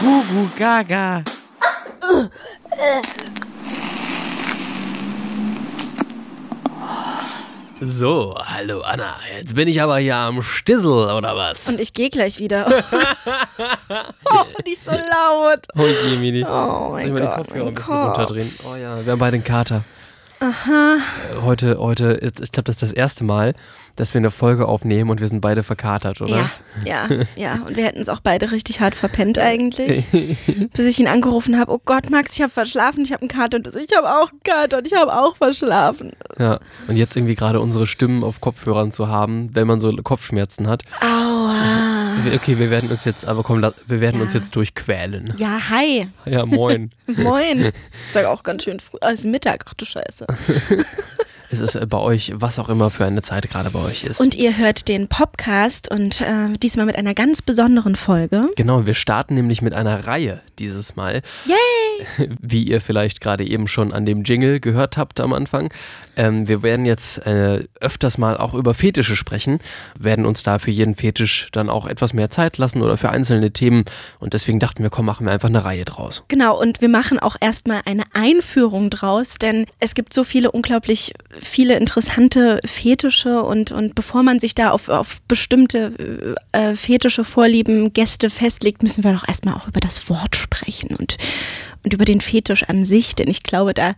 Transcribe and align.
Gugu 0.00 0.48
Gaga. 0.58 1.22
So, 7.80 8.34
hallo 8.38 8.80
Anna. 8.82 9.16
Jetzt 9.36 9.54
bin 9.54 9.68
ich 9.68 9.82
aber 9.82 9.98
hier 9.98 10.16
am 10.16 10.42
Stissel, 10.42 10.90
oder 11.10 11.36
was? 11.36 11.68
Und 11.68 11.80
ich 11.80 11.92
gehe 11.92 12.08
gleich 12.08 12.38
wieder. 12.38 12.66
oh, 14.24 14.44
nicht 14.64 14.82
so 14.82 14.90
laut. 14.92 15.66
Oh 15.76 15.84
je, 15.84 16.16
Mini. 16.16 16.44
Oh 16.44 16.90
Soll 16.90 17.00
ich 17.00 17.10
mein 17.10 17.12
mal 17.12 17.20
den 17.20 17.26
Gott. 17.26 17.36
Kopfhörer 17.36 17.60
ein 17.60 17.64
mein 17.66 17.74
bisschen 17.74 17.94
Kopf. 17.94 18.06
runterdrehen? 18.18 18.52
Oh 18.64 18.76
ja, 18.76 19.04
wir 19.04 19.12
haben 19.12 19.18
beide 19.18 19.34
einen 19.34 19.44
Kater. 19.44 19.82
Aha. 20.40 20.98
Heute, 21.42 21.78
heute, 21.78 22.06
ist, 22.06 22.40
ich 22.40 22.52
glaube, 22.52 22.64
das 22.64 22.76
ist 22.76 22.82
das 22.82 22.92
erste 22.92 23.24
Mal, 23.24 23.54
dass 23.96 24.12
wir 24.14 24.18
eine 24.18 24.30
Folge 24.30 24.66
aufnehmen 24.66 25.10
und 25.10 25.20
wir 25.20 25.28
sind 25.28 25.40
beide 25.40 25.62
verkatert, 25.62 26.20
oder? 26.20 26.50
Ja, 26.84 27.08
ja, 27.08 27.24
ja. 27.36 27.54
Und 27.66 27.76
wir 27.76 27.84
hätten 27.84 28.00
es 28.00 28.08
auch 28.08 28.20
beide 28.20 28.50
richtig 28.50 28.80
hart 28.80 28.94
verpennt 28.94 29.38
eigentlich. 29.38 30.06
Bis 30.74 30.86
ich 30.86 30.98
ihn 30.98 31.06
angerufen 31.06 31.58
habe, 31.58 31.72
oh 31.72 31.80
Gott, 31.84 32.10
Max, 32.10 32.34
ich 32.34 32.42
habe 32.42 32.50
verschlafen, 32.50 33.04
ich 33.04 33.12
habe 33.12 33.22
einen 33.22 33.28
Kater. 33.28 33.58
Und 33.58 33.68
ich 33.68 33.96
habe 33.96 34.08
auch 34.08 34.30
einen 34.30 34.40
Kater 34.42 34.78
und 34.78 34.86
ich 34.86 34.94
habe 34.94 35.16
auch 35.16 35.36
verschlafen. 35.36 36.12
Ja. 36.38 36.58
Und 36.88 36.96
jetzt 36.96 37.16
irgendwie 37.16 37.36
gerade 37.36 37.60
unsere 37.60 37.86
Stimmen 37.86 38.24
auf 38.24 38.40
Kopfhörern 38.40 38.90
zu 38.90 39.08
haben, 39.08 39.54
wenn 39.54 39.66
man 39.66 39.78
so 39.78 39.92
Kopfschmerzen 39.92 40.66
hat. 40.66 40.82
Aua. 41.00 41.23
Okay, 42.34 42.58
wir 42.58 42.70
werden 42.70 42.90
uns 42.90 43.04
jetzt, 43.04 43.24
aber 43.26 43.42
komm, 43.42 43.60
la- 43.60 43.74
wir 43.86 44.00
werden 44.00 44.20
uns 44.20 44.32
Ja. 44.32 44.40
jetzt 44.40 44.54
durchquälen. 44.56 45.34
Ja, 45.36 45.58
hi. 45.70 46.08
Ja, 46.24 46.44
moin. 46.46 46.90
Moin. 47.06 47.70
Ich 48.06 48.12
sage 48.12 48.28
auch 48.28 48.42
ganz 48.42 48.64
schön 48.64 48.80
früh. 48.80 48.98
Ah, 49.00 49.10
es 49.12 49.20
ist 49.20 49.26
Mittag. 49.26 49.64
Ach 49.68 49.74
du 49.74 49.84
Scheiße. 49.84 50.26
es 51.50 51.60
ist 51.60 51.74
äh, 51.74 51.86
bei 51.86 51.98
euch, 51.98 52.32
was 52.34 52.58
auch 52.58 52.68
immer 52.68 52.90
für 52.90 53.04
eine 53.04 53.22
Zeit 53.22 53.48
gerade 53.50 53.70
bei 53.70 53.80
euch 53.80 54.04
ist. 54.04 54.20
Und 54.20 54.34
ihr 54.34 54.56
hört 54.56 54.88
den 54.88 55.08
Podcast 55.08 55.90
und 55.90 56.20
äh, 56.20 56.48
diesmal 56.62 56.86
mit 56.86 56.96
einer 56.96 57.14
ganz 57.14 57.42
besonderen 57.42 57.96
Folge. 57.96 58.48
Genau, 58.56 58.86
wir 58.86 58.94
starten 58.94 59.34
nämlich 59.34 59.62
mit 59.62 59.74
einer 59.74 60.06
Reihe 60.06 60.40
dieses 60.58 60.96
Mal. 60.96 61.22
Yay! 61.46 62.28
Wie 62.40 62.64
ihr 62.64 62.80
vielleicht 62.80 63.20
gerade 63.20 63.46
eben 63.46 63.68
schon 63.68 63.92
an 63.92 64.06
dem 64.06 64.24
Jingle 64.24 64.60
gehört 64.60 64.96
habt 64.96 65.20
am 65.20 65.32
Anfang. 65.32 65.72
Ähm, 66.16 66.48
wir 66.48 66.62
werden 66.62 66.86
jetzt 66.86 67.24
äh, 67.26 67.64
öfters 67.80 68.18
mal 68.18 68.36
auch 68.36 68.54
über 68.54 68.74
Fetische 68.74 69.16
sprechen, 69.16 69.58
werden 69.98 70.26
uns 70.26 70.42
da 70.42 70.58
für 70.58 70.70
jeden 70.70 70.94
Fetisch 70.94 71.48
dann 71.52 71.68
auch 71.68 71.86
etwas 71.86 72.12
mehr 72.12 72.30
Zeit 72.30 72.58
lassen 72.58 72.82
oder 72.82 72.96
für 72.96 73.10
einzelne 73.10 73.52
Themen. 73.52 73.84
Und 74.18 74.34
deswegen 74.34 74.60
dachten 74.60 74.82
wir, 74.82 74.90
komm, 74.90 75.06
machen 75.06 75.26
wir 75.26 75.32
einfach 75.32 75.48
eine 75.48 75.64
Reihe 75.64 75.84
draus. 75.84 76.24
Genau, 76.28 76.60
und 76.60 76.80
wir 76.80 76.88
machen 76.88 77.18
auch 77.18 77.36
erstmal 77.40 77.82
eine 77.84 78.04
Einführung 78.14 78.90
draus, 78.90 79.36
denn 79.40 79.66
es 79.80 79.94
gibt 79.94 80.12
so 80.12 80.24
viele 80.24 80.50
unglaublich 80.50 81.12
viele 81.40 81.76
interessante 81.76 82.60
Fetische 82.64 83.42
und, 83.42 83.72
und 83.72 83.94
bevor 83.94 84.22
man 84.22 84.40
sich 84.40 84.54
da 84.54 84.70
auf, 84.70 84.88
auf 84.88 85.20
bestimmte 85.28 86.36
äh, 86.52 86.76
fetische 86.76 87.24
Vorlieben, 87.24 87.92
Gäste 87.92 88.30
festlegt, 88.30 88.82
müssen 88.82 89.04
wir 89.04 89.12
doch 89.12 89.26
erstmal 89.26 89.54
auch 89.54 89.68
über 89.68 89.80
das 89.80 90.08
Wort 90.08 90.36
sprechen 90.36 90.94
und, 90.96 91.16
und 91.82 91.94
über 91.94 92.04
den 92.04 92.20
Fetisch 92.20 92.64
an 92.64 92.84
sich, 92.84 93.14
denn 93.14 93.28
ich 93.28 93.42
glaube, 93.42 93.74
da, 93.74 93.92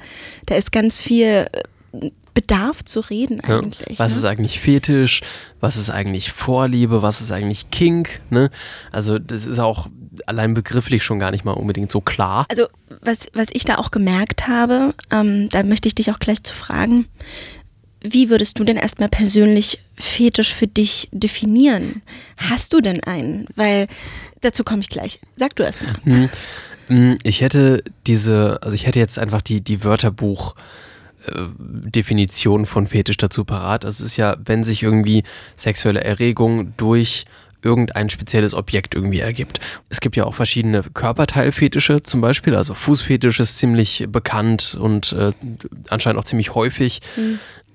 da 0.47 0.55
ist 0.55 0.73
ganz 0.73 1.01
viel 1.01 1.47
äh, 1.53 2.11
Bedarf 2.35 2.85
zu 2.85 3.01
reden 3.01 3.41
Ja. 3.49 3.61
eigentlich. 3.61 3.99
Was 3.99 4.13
ne? 4.13 4.19
ist 4.19 4.25
eigentlich 4.27 4.61
Fetisch? 4.61 5.23
Was 5.59 5.79
ist 5.79 5.89
eigentlich 5.89 6.33
Vorliebe? 6.33 7.01
Was 7.01 7.23
ist 7.23 7.33
eigentlich 7.33 7.71
Kink? 7.71 8.21
Ne? 8.29 8.51
Also 8.93 9.19
das 9.19 9.47
ist 9.47 9.59
auch 9.59 9.89
allein 10.27 10.55
begrifflich 10.55 11.03
schon 11.05 11.19
gar 11.19 11.31
nicht 11.31 11.45
mal 11.45 11.53
unbedingt 11.53 11.91
so 11.91 12.01
klar. 12.01 12.47
Also, 12.49 12.67
was, 13.03 13.27
was 13.35 13.49
ich 13.53 13.65
da 13.65 13.77
auch 13.77 13.91
gemerkt 13.91 14.47
habe, 14.49 14.95
ähm, 15.11 15.49
da 15.51 15.63
möchte 15.63 15.89
ich 15.89 15.95
dich 15.95 16.11
auch 16.11 16.19
gleich 16.19 16.43
zu 16.43 16.55
fragen, 16.55 17.07
wie 18.01 18.29
würdest 18.31 18.59
du 18.59 18.65
denn 18.65 18.77
erstmal 18.77 19.09
persönlich 19.09 19.81
Fetisch 19.97 20.53
für 20.55 20.67
dich 20.69 21.09
definieren? 21.13 22.03
Hast 22.37 22.73
du 22.73 22.81
denn 22.81 23.03
einen? 23.03 23.47
Weil 23.57 23.89
dazu 24.43 24.63
komme 24.63 24.81
ich 24.81 24.89
gleich. 24.89 25.19
Sag 25.37 25.57
du 25.57 25.63
erst 25.65 25.81
mal. 25.83 26.29
Mm, 26.89 27.17
Ich 27.25 27.41
hätte 27.41 27.83
diese, 28.07 28.59
also 28.63 28.75
ich 28.75 28.87
hätte 28.87 29.01
jetzt 29.01 29.19
einfach 29.19 29.43
die, 29.43 29.61
die 29.61 29.83
Wörterbuch. 29.83 30.55
äh, 31.27 31.47
Definition 31.59 32.67
von 32.67 32.87
Fetisch 32.87 33.17
dazu 33.17 33.45
parat. 33.45 33.83
Das 33.83 34.01
ist 34.01 34.17
ja, 34.17 34.37
wenn 34.45 34.63
sich 34.63 34.83
irgendwie 34.85 35.25
sexuelle 35.57 36.05
Erregung 36.05 36.75
durch 36.77 37.25
irgendein 37.63 38.11
spezielles 38.11 38.55
Objekt 38.55 38.95
irgendwie 38.95 39.21
ergibt. 39.21 39.61
Es 39.89 40.01
gibt 40.01 40.17
ja 40.17 40.25
auch 40.25 40.35
verschiedene 40.35 40.83
Körperteilfetische 40.83 42.03
zum 42.03 42.21
Beispiel, 42.21 42.55
also 42.55 42.75
Fußfetisch 42.75 43.41
ist 43.41 43.59
ziemlich 43.59 44.07
bekannt 44.09 44.77
und 44.81 45.13
äh, 45.13 45.33
anscheinend 45.89 46.21
auch 46.21 46.25
ziemlich 46.25 46.55
häufig. 46.55 47.01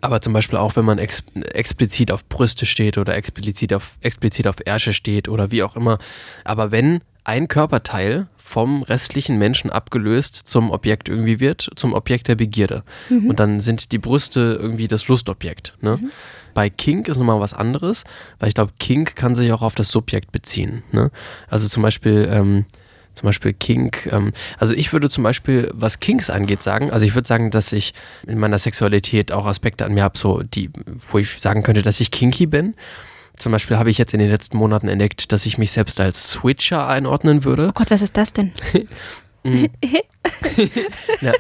Aber 0.02 0.22
zum 0.22 0.34
Beispiel 0.34 0.58
auch, 0.58 0.75
wenn 0.75 0.86
man 0.86 0.97
ex 0.97 1.24
explizit 1.53 2.12
auf 2.12 2.28
Brüste 2.28 2.66
steht 2.66 2.97
oder 2.97 3.16
explizit 3.16 3.74
auf, 3.74 3.91
explizit 4.02 4.47
auf 4.47 4.56
Ärsche 4.66 4.94
steht 4.94 5.30
oder 5.30 5.52
wie 5.52 5.62
auch 5.64 5.75
immer. 5.75 6.00
Aber 6.44 6.72
wenn 6.72 7.02
ein 7.24 7.47
Körperteil 7.47 8.28
vom 8.36 8.81
restlichen 8.84 9.38
Menschen 9.38 9.70
abgelöst 9.70 10.36
zum 10.36 10.72
Objekt 10.72 11.08
irgendwie 11.08 11.40
wird, 11.40 11.70
zum 11.75 11.94
Objekt 11.94 12.28
der 12.28 12.36
Begierde. 12.36 12.84
Und 13.30 13.40
dann 13.40 13.59
sind 13.59 13.91
die 13.91 14.00
Brüste 14.00 14.58
irgendwie 14.59 14.88
das 14.88 15.08
Lustobjekt. 15.08 15.75
Ne? 15.81 16.00
Bei 16.54 16.70
Kink 16.70 17.08
ist 17.08 17.18
nochmal 17.18 17.40
was 17.40 17.54
anderes, 17.54 18.04
weil 18.40 18.50
ich 18.50 18.56
glaube, 18.56 18.74
Kink 18.80 19.16
kann 19.16 19.36
sich 19.36 19.52
auch 19.52 19.62
auf 19.62 19.76
das 19.76 19.90
Subjekt 19.90 20.32
beziehen. 20.32 20.84
Ne? 20.92 21.12
Also 21.48 21.68
zum 21.68 21.84
Beispiel, 21.84 22.30
ähm, 22.32 22.66
zum 23.14 23.28
Beispiel 23.28 23.54
Kink. 23.54 24.08
Ähm, 24.12 24.34
also 24.58 24.74
ich 24.74 24.94
würde 24.94 25.10
zum 25.10 25.24
Beispiel, 25.24 25.70
was 25.74 26.00
Kinks 26.00 26.30
angeht, 26.30 26.62
sagen, 26.62 26.92
also 26.92 27.06
ich 27.06 27.16
würde 27.16 27.28
sagen, 27.28 27.52
dass 27.52 27.74
ich 27.74 27.94
in 28.26 28.38
meiner 28.38 28.60
Sexualität 28.60 29.32
auch 29.32 29.46
Aspekte 29.46 29.86
an 29.86 29.94
mir 29.94 30.04
habe, 30.04 30.18
so 30.18 30.44
die, 30.44 30.70
wo 31.10 31.20
ich 31.20 31.40
sagen 31.40 31.64
könnte, 31.64 31.82
dass 31.82 32.00
ich 32.00 32.12
kinky 32.12 32.46
bin. 32.48 32.76
Zum 33.38 33.52
Beispiel 33.52 33.78
habe 33.78 33.90
ich 33.90 33.98
jetzt 33.98 34.14
in 34.14 34.20
den 34.20 34.30
letzten 34.30 34.58
Monaten 34.58 34.88
entdeckt, 34.88 35.32
dass 35.32 35.46
ich 35.46 35.58
mich 35.58 35.72
selbst 35.72 36.00
als 36.00 36.30
Switcher 36.32 36.88
einordnen 36.88 37.44
würde. 37.44 37.70
Oh 37.70 37.72
Gott, 37.74 37.90
was 37.90 38.02
ist 38.02 38.16
das 38.16 38.34
denn? 38.34 38.52
Ja, 41.22 41.34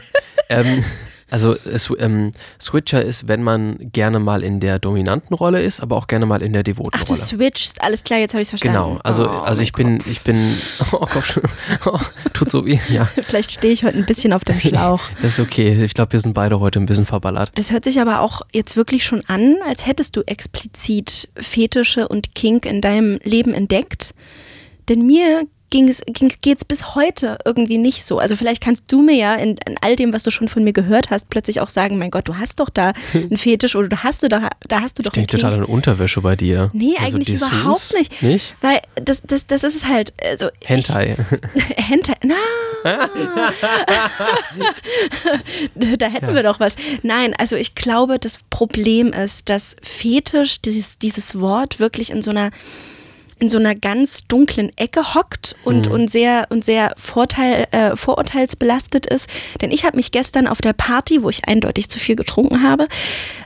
ähm, 0.49 0.83
also 1.31 1.55
ähm, 1.97 2.31
Switcher 2.59 3.03
ist, 3.03 3.27
wenn 3.27 3.41
man 3.41 3.77
gerne 3.91 4.19
mal 4.19 4.43
in 4.43 4.59
der 4.59 4.77
dominanten 4.79 5.33
Rolle 5.35 5.61
ist, 5.61 5.79
aber 5.79 5.95
auch 5.95 6.07
gerne 6.07 6.25
mal 6.25 6.41
in 6.41 6.53
der 6.53 6.63
devoten 6.63 6.91
Ach, 6.93 7.05
du 7.05 7.13
Rolle. 7.13 7.19
switchst. 7.19 7.81
Alles 7.81 8.03
klar, 8.03 8.19
jetzt 8.19 8.33
habe 8.33 8.41
ich 8.41 8.47
es 8.47 8.49
verstanden. 8.49 8.77
Genau, 8.77 8.99
also, 9.03 9.23
Oh, 9.27 9.43
also 9.43 9.61
ich 9.61 9.71
bin, 9.71 9.99
ich 10.05 10.21
bin, 10.21 10.37
oh 10.91 10.99
Gott, 11.11 11.41
oh, 11.85 11.99
tut 12.33 12.51
so 12.51 12.65
weh, 12.65 12.79
ja. 12.89 13.05
Vielleicht 13.27 13.51
stehe 13.51 13.73
ich 13.73 13.83
heute 13.83 13.97
ein 13.97 14.05
bisschen 14.05 14.33
auf 14.33 14.43
dem 14.43 14.59
Schlauch. 14.59 15.01
das 15.21 15.37
ist 15.37 15.39
okay. 15.39 15.83
Ich 15.83 15.93
glaube, 15.93 16.11
wir 16.13 16.19
sind 16.19 16.33
beide 16.33 16.59
heute 16.59 16.79
ein 16.79 16.85
bisschen 16.85 17.05
verballert. 17.05 17.51
Das 17.55 17.71
hört 17.71 17.85
sich 17.85 17.99
aber 18.01 18.21
auch 18.21 18.41
jetzt 18.51 18.75
wirklich 18.75 19.05
schon 19.05 19.23
an, 19.27 19.55
als 19.67 19.85
hättest 19.87 20.15
du 20.15 20.21
explizit 20.27 21.29
Fetische 21.35 22.07
und 22.07 22.35
Kink 22.35 22.65
in 22.65 22.81
deinem 22.81 23.19
Leben 23.23 23.53
entdeckt. 23.53 24.13
Denn 24.89 25.05
mir 25.05 25.43
ging 25.71 25.89
es, 25.89 26.03
geht's 26.41 26.63
bis 26.63 26.93
heute 26.93 27.39
irgendwie 27.45 27.79
nicht 27.79 28.03
so. 28.05 28.19
Also 28.19 28.35
vielleicht 28.35 28.61
kannst 28.61 28.83
du 28.89 29.01
mir 29.01 29.15
ja 29.15 29.33
in, 29.35 29.57
in 29.65 29.75
all 29.81 29.95
dem, 29.95 30.13
was 30.13 30.21
du 30.21 30.29
schon 30.29 30.47
von 30.47 30.63
mir 30.63 30.73
gehört 30.73 31.09
hast, 31.09 31.29
plötzlich 31.31 31.59
auch 31.61 31.69
sagen, 31.69 31.97
mein 31.97 32.11
Gott, 32.11 32.27
du 32.27 32.37
hast 32.37 32.59
doch 32.59 32.69
da 32.69 32.93
einen 33.15 33.37
Fetisch 33.37 33.75
oder 33.75 33.87
du 33.87 33.97
hast 34.03 34.21
du 34.21 34.27
da, 34.27 34.49
da 34.67 34.81
hast 34.81 34.99
du 34.99 35.03
doch 35.03 35.09
Ich 35.11 35.15
denke 35.15 35.37
total 35.37 35.55
an 35.55 35.63
Unterwäsche 35.63 36.21
bei 36.21 36.35
dir. 36.35 36.69
Nee, 36.73 36.95
Also 36.99 37.15
eigentlich 37.17 37.29
Dessous? 37.39 37.51
überhaupt 37.51 37.93
nicht. 37.97 38.21
Nicht? 38.21 38.53
Weil 38.61 38.79
das, 38.95 39.23
das, 39.25 39.47
das 39.47 39.63
ist 39.63 39.75
es 39.77 39.85
halt, 39.87 40.13
also 40.23 40.49
ich- 40.59 40.69
Hentai. 40.69 41.15
Hentai. 41.77 42.13
Na. 42.23 42.35
da 45.97 46.07
hätten 46.07 46.35
wir 46.35 46.43
doch 46.43 46.59
was. 46.59 46.75
Nein, 47.03 47.33
also 47.37 47.55
ich 47.55 47.75
glaube, 47.75 48.19
das 48.19 48.39
Problem 48.49 49.13
ist, 49.13 49.47
dass 49.49 49.75
Fetisch, 49.81 50.61
dieses, 50.61 50.97
dieses 50.99 51.39
Wort 51.39 51.79
wirklich 51.79 52.11
in 52.11 52.21
so 52.21 52.31
einer 52.31 52.51
in 53.41 53.49
so 53.49 53.57
einer 53.57 53.73
ganz 53.73 54.27
dunklen 54.27 54.71
Ecke 54.77 55.15
hockt 55.15 55.55
und, 55.63 55.87
und 55.87 56.11
sehr 56.11 56.45
und 56.49 56.63
sehr 56.63 56.93
Vorteil, 56.95 57.65
äh, 57.71 57.95
vorurteilsbelastet 57.95 59.07
ist. 59.07 59.29
Denn 59.61 59.71
ich 59.71 59.83
habe 59.83 59.97
mich 59.97 60.11
gestern 60.11 60.47
auf 60.47 60.61
der 60.61 60.73
Party, 60.73 61.23
wo 61.23 61.29
ich 61.29 61.47
eindeutig 61.47 61.89
zu 61.89 61.97
viel 61.97 62.15
getrunken 62.15 62.61
habe, 62.61 62.87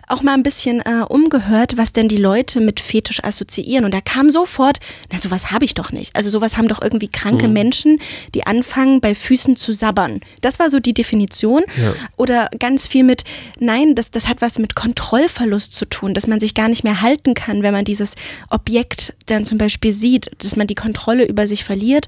auch 0.08 0.22
mal 0.22 0.34
ein 0.34 0.44
bisschen 0.44 0.82
äh, 0.82 1.04
umgehört, 1.08 1.78
was 1.78 1.94
denn 1.94 2.08
die 2.08 2.18
Leute 2.18 2.60
mit 2.60 2.80
Fetisch 2.80 3.24
assoziieren. 3.24 3.86
Und 3.86 3.94
da 3.94 4.02
kam 4.02 4.30
sofort, 4.30 4.80
na 5.12 5.18
sowas 5.18 5.52
habe 5.52 5.66
ich 5.66 5.74
doch 5.74 5.92
nicht. 5.92 6.16
Also 6.16 6.30
sowas 6.30 6.58
haben 6.58 6.68
doch 6.68 6.82
irgendwie 6.82 7.08
kranke 7.08 7.48
Menschen, 7.48 8.00
die 8.34 8.46
anfangen 8.46 9.02
bei 9.02 9.16
Füßen 9.16 9.56
zu 9.56 9.72
sabbern. 9.72 10.22
Das 10.42 10.60
war 10.60 10.70
so 10.70 10.80
die 10.80 10.94
Definition. 10.94 11.64
Ja. 11.82 11.94
Oder 12.18 12.50
ganz 12.60 12.88
viel 12.88 13.04
mit, 13.04 13.24
nein, 13.60 13.96
das, 13.96 14.12
das 14.12 14.28
hat 14.28 14.42
was 14.42 14.60
mit 14.60 14.76
Kontrollverlust 14.76 15.74
zu 15.74 15.86
tun, 15.86 16.14
dass 16.14 16.28
man 16.28 16.40
sich 16.40 16.54
gar 16.54 16.68
nicht 16.68 16.84
mehr 16.84 17.02
halten 17.02 17.34
kann, 17.34 17.64
wenn 17.64 17.74
man 17.74 17.86
dieses 17.86 18.16
Objekt 18.50 19.14
dann 19.26 19.46
zum 19.46 19.58
Beispiel 19.58 19.94
sieht, 19.94 20.32
dass 20.40 20.56
man 20.56 20.68
die 20.68 20.76
Kontrolle 20.76 21.26
über 21.26 21.48
sich 21.48 21.64
verliert. 21.64 22.08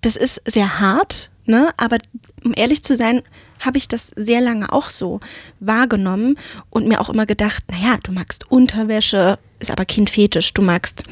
Das 0.00 0.16
ist 0.16 0.42
sehr 0.46 0.80
hart, 0.80 1.30
ne? 1.46 1.70
aber 1.76 1.98
um 2.44 2.52
ehrlich 2.56 2.82
zu 2.82 2.96
sein, 2.96 3.22
habe 3.64 3.78
ich 3.78 3.88
das 3.88 4.12
sehr 4.16 4.40
lange 4.40 4.72
auch 4.72 4.88
so 4.88 5.20
wahrgenommen 5.60 6.38
und 6.70 6.88
mir 6.88 7.00
auch 7.00 7.08
immer 7.08 7.26
gedacht, 7.26 7.64
naja, 7.70 7.98
du 8.02 8.12
magst 8.12 8.50
Unterwäsche, 8.50 9.38
ist 9.58 9.70
aber 9.70 9.84
kein 9.84 10.06
Fetisch, 10.06 10.52
du 10.52 10.62
magst 10.62 11.04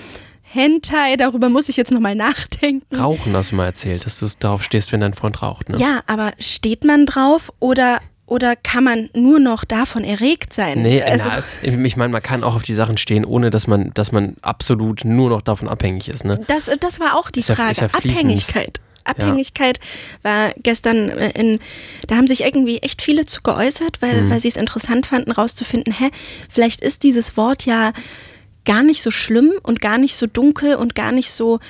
Hentai, 0.43 1.17
darüber 1.17 1.49
muss 1.49 1.69
ich 1.69 1.77
jetzt 1.77 1.93
nochmal 1.93 2.17
nachdenken. 2.17 2.97
Rauchen 2.97 3.35
hast 3.35 3.53
du 3.53 3.57
mal 3.57 3.67
erzählt, 3.67 4.05
dass 4.05 4.19
du 4.19 4.27
darauf 4.41 4.65
stehst, 4.65 4.91
wenn 4.91 5.01
dein 5.01 5.15
Freund 5.15 5.43
raucht. 5.43 5.69
Ne? 5.69 5.79
Ja, 5.79 6.01
aber 6.07 6.33
steht 6.41 6.85
man 6.85 7.07
drauf 7.07 7.53
oder 7.61 8.01
oder 8.27 8.55
kann 8.55 8.85
man 8.85 9.11
nur 9.13 9.41
noch 9.41 9.65
davon 9.65 10.05
erregt 10.05 10.53
sein? 10.53 10.83
Nee, 10.83 11.03
also, 11.03 11.29
na, 11.29 11.43
ich 11.83 11.97
meine, 11.97 12.13
man 12.13 12.23
kann 12.23 12.45
auch 12.45 12.55
auf 12.55 12.63
die 12.63 12.75
Sachen 12.75 12.97
stehen, 12.97 13.25
ohne 13.25 13.51
dass 13.51 13.67
man, 13.67 13.93
dass 13.95 14.13
man 14.13 14.37
absolut 14.41 15.05
nur 15.05 15.31
noch 15.31 15.43
davon 15.43 15.67
abhängig 15.67 16.09
ist. 16.09 16.25
Ne? 16.25 16.41
Das, 16.47 16.71
das 16.79 17.01
war 17.01 17.17
auch 17.17 17.33
die 17.33 17.41
ist 17.41 17.51
Frage. 17.51 17.75
Ja, 17.75 17.89
ja 17.89 17.93
Abhängigkeit. 17.93 18.81
Abhängigkeit 19.05 19.79
ja. 19.79 20.31
war 20.31 20.55
gestern 20.63 21.09
in, 21.09 21.59
da 22.07 22.17
haben 22.17 22.27
sich 22.27 22.43
irgendwie 22.43 22.79
echt 22.79 23.03
viele 23.03 23.27
zu 23.27 23.43
geäußert, 23.43 24.01
weil, 24.01 24.23
mhm. 24.23 24.31
weil 24.31 24.41
sie 24.41 24.49
es 24.49 24.57
interessant 24.57 25.07
fanden, 25.07 25.33
rauszufinden, 25.33 25.93
hä, 25.93 26.11
vielleicht 26.49 26.81
ist 26.81 27.03
dieses 27.03 27.37
Wort 27.37 27.67
ja 27.67 27.93
gar 28.65 28.83
nicht 28.83 29.03
so 29.03 29.11
schlimm 29.11 29.53
und 29.63 29.81
gar 29.81 29.99
nicht 29.99 30.15
so 30.15 30.27
dunkel 30.27 30.75
und 30.75 30.95
gar 30.95 31.13
nicht 31.13 31.33
so 31.33 31.61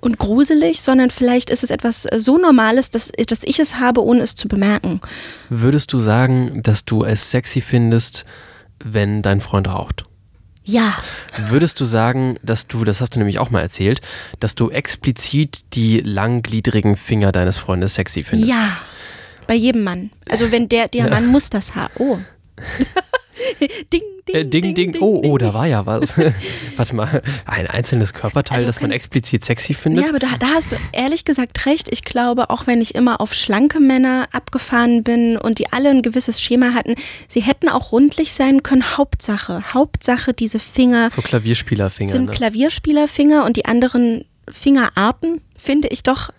und 0.00 0.18
gruselig, 0.18 0.80
sondern 0.80 1.10
vielleicht 1.10 1.50
ist 1.50 1.64
es 1.64 1.70
etwas 1.70 2.06
äh, 2.06 2.20
so 2.20 2.38
Normales, 2.38 2.90
dass, 2.90 3.10
dass 3.10 3.42
ich 3.42 3.58
es 3.58 3.80
habe, 3.80 4.04
ohne 4.04 4.20
es 4.22 4.36
zu 4.36 4.46
bemerken. 4.46 5.00
Würdest 5.48 5.92
du 5.92 5.98
sagen, 5.98 6.62
dass 6.62 6.84
du 6.84 7.04
es 7.04 7.30
sexy 7.30 7.60
findest, 7.60 8.26
wenn 8.78 9.22
dein 9.22 9.40
Freund 9.40 9.68
raucht? 9.68 10.04
Ja. 10.64 10.94
Würdest 11.48 11.78
du 11.80 11.84
sagen, 11.84 12.38
dass 12.42 12.66
du, 12.66 12.84
das 12.84 13.00
hast 13.00 13.14
du 13.14 13.18
nämlich 13.18 13.38
auch 13.38 13.50
mal 13.50 13.60
erzählt, 13.60 14.00
dass 14.40 14.54
du 14.54 14.70
explizit 14.70 15.60
die 15.74 16.00
langgliedrigen 16.00 16.96
Finger 16.96 17.32
deines 17.32 17.58
Freundes 17.58 17.94
sexy 17.94 18.22
findest? 18.22 18.50
Ja. 18.50 18.78
Bei 19.46 19.54
jedem 19.54 19.84
Mann. 19.84 20.10
Also 20.28 20.50
wenn 20.52 20.70
der, 20.70 20.88
der 20.88 21.10
Mann 21.10 21.26
muss 21.26 21.50
das 21.50 21.74
haben. 21.74 21.92
Oh. 21.98 22.18
ding, 23.60 24.02
ding, 24.28 24.34
äh, 24.34 24.44
ding, 24.44 24.74
ding, 24.74 24.96
Oh, 25.00 25.20
oh, 25.24 25.38
da 25.38 25.54
war 25.54 25.66
ja 25.66 25.86
was. 25.86 26.18
Warte 26.76 26.94
mal, 26.94 27.22
ein 27.44 27.66
einzelnes 27.66 28.12
Körperteil, 28.12 28.56
also 28.56 28.66
das 28.66 28.80
man 28.80 28.90
explizit 28.90 29.44
sexy 29.44 29.74
findet. 29.74 30.04
Ja, 30.04 30.10
aber 30.10 30.18
da, 30.18 30.28
da 30.38 30.46
hast 30.54 30.72
du 30.72 30.76
ehrlich 30.92 31.24
gesagt 31.24 31.66
recht. 31.66 31.88
Ich 31.90 32.04
glaube, 32.04 32.50
auch 32.50 32.66
wenn 32.66 32.80
ich 32.80 32.94
immer 32.94 33.20
auf 33.20 33.34
schlanke 33.34 33.80
Männer 33.80 34.28
abgefahren 34.32 35.02
bin 35.02 35.36
und 35.36 35.58
die 35.58 35.72
alle 35.72 35.90
ein 35.90 36.02
gewisses 36.02 36.40
Schema 36.40 36.74
hatten, 36.74 36.94
sie 37.28 37.40
hätten 37.40 37.68
auch 37.68 37.92
rundlich 37.92 38.32
sein 38.32 38.62
können. 38.62 38.96
Hauptsache, 38.96 39.74
Hauptsache 39.74 40.32
diese 40.34 40.58
Finger. 40.58 41.10
So 41.10 41.22
Klavierspielerfinger. 41.22 42.12
Sind 42.12 42.26
ne? 42.26 42.32
Klavierspielerfinger 42.32 43.44
und 43.44 43.56
die 43.56 43.64
anderen 43.64 44.24
Fingerarten 44.48 45.40
finde 45.56 45.88
ich 45.88 46.02
doch 46.02 46.30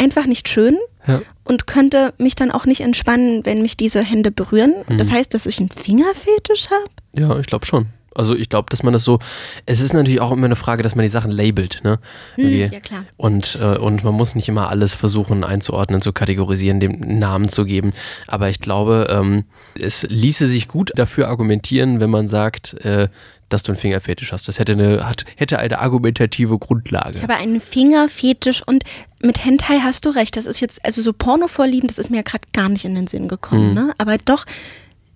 einfach 0.00 0.26
nicht 0.26 0.48
schön 0.48 0.76
ja. 1.06 1.20
und 1.44 1.66
könnte 1.66 2.14
mich 2.18 2.34
dann 2.34 2.50
auch 2.50 2.66
nicht 2.66 2.80
entspannen, 2.80 3.44
wenn 3.44 3.62
mich 3.62 3.76
diese 3.76 4.02
Hände 4.02 4.30
berühren. 4.30 4.74
Mhm. 4.88 4.98
Das 4.98 5.12
heißt, 5.12 5.32
dass 5.34 5.46
ich 5.46 5.58
einen 5.58 5.68
Fingerfetisch 5.68 6.68
habe? 6.70 6.90
Ja, 7.14 7.38
ich 7.38 7.46
glaube 7.46 7.66
schon. 7.66 7.86
Also 8.12 8.34
ich 8.34 8.48
glaube, 8.48 8.66
dass 8.70 8.82
man 8.82 8.92
das 8.92 9.04
so, 9.04 9.20
es 9.66 9.80
ist 9.80 9.92
natürlich 9.92 10.20
auch 10.20 10.32
immer 10.32 10.46
eine 10.46 10.56
Frage, 10.56 10.82
dass 10.82 10.96
man 10.96 11.04
die 11.04 11.08
Sachen 11.08 11.30
labelt, 11.30 11.80
ne? 11.84 12.00
Hm, 12.34 12.52
ja, 12.52 12.68
klar. 12.80 13.04
Und, 13.16 13.56
äh, 13.60 13.78
und 13.78 14.02
man 14.02 14.14
muss 14.14 14.34
nicht 14.34 14.48
immer 14.48 14.68
alles 14.68 14.94
versuchen 14.94 15.44
einzuordnen, 15.44 16.02
zu 16.02 16.12
kategorisieren, 16.12 16.80
dem 16.80 16.98
Namen 17.18 17.48
zu 17.48 17.64
geben. 17.64 17.92
Aber 18.26 18.50
ich 18.50 18.58
glaube, 18.58 19.06
ähm, 19.10 19.44
es 19.80 20.02
ließe 20.08 20.48
sich 20.48 20.66
gut 20.66 20.90
dafür 20.96 21.28
argumentieren, 21.28 22.00
wenn 22.00 22.10
man 22.10 22.26
sagt, 22.26 22.74
äh, 22.84 23.08
dass 23.52 23.62
du 23.62 23.72
einen 23.72 23.80
Fingerfetisch 23.80 24.32
hast. 24.32 24.48
Das 24.48 24.58
hätte 24.58 24.72
eine, 24.72 25.06
hat, 25.06 25.24
hätte 25.36 25.58
eine 25.58 25.80
argumentative 25.80 26.58
Grundlage. 26.58 27.16
Ich 27.16 27.22
habe 27.22 27.34
einen 27.34 27.60
Fingerfetisch 27.60 28.62
und 28.66 28.84
mit 29.22 29.44
Hentai 29.44 29.80
hast 29.80 30.04
du 30.04 30.10
recht. 30.10 30.36
Das 30.36 30.46
ist 30.46 30.60
jetzt, 30.60 30.84
also 30.84 31.02
so 31.02 31.12
Pornovorlieben, 31.12 31.88
das 31.88 31.98
ist 31.98 32.10
mir 32.10 32.22
gerade 32.22 32.46
gar 32.52 32.68
nicht 32.68 32.84
in 32.84 32.94
den 32.94 33.06
Sinn 33.06 33.28
gekommen. 33.28 33.70
Mhm. 33.70 33.74
Ne? 33.74 33.94
Aber 33.98 34.16
doch, 34.18 34.44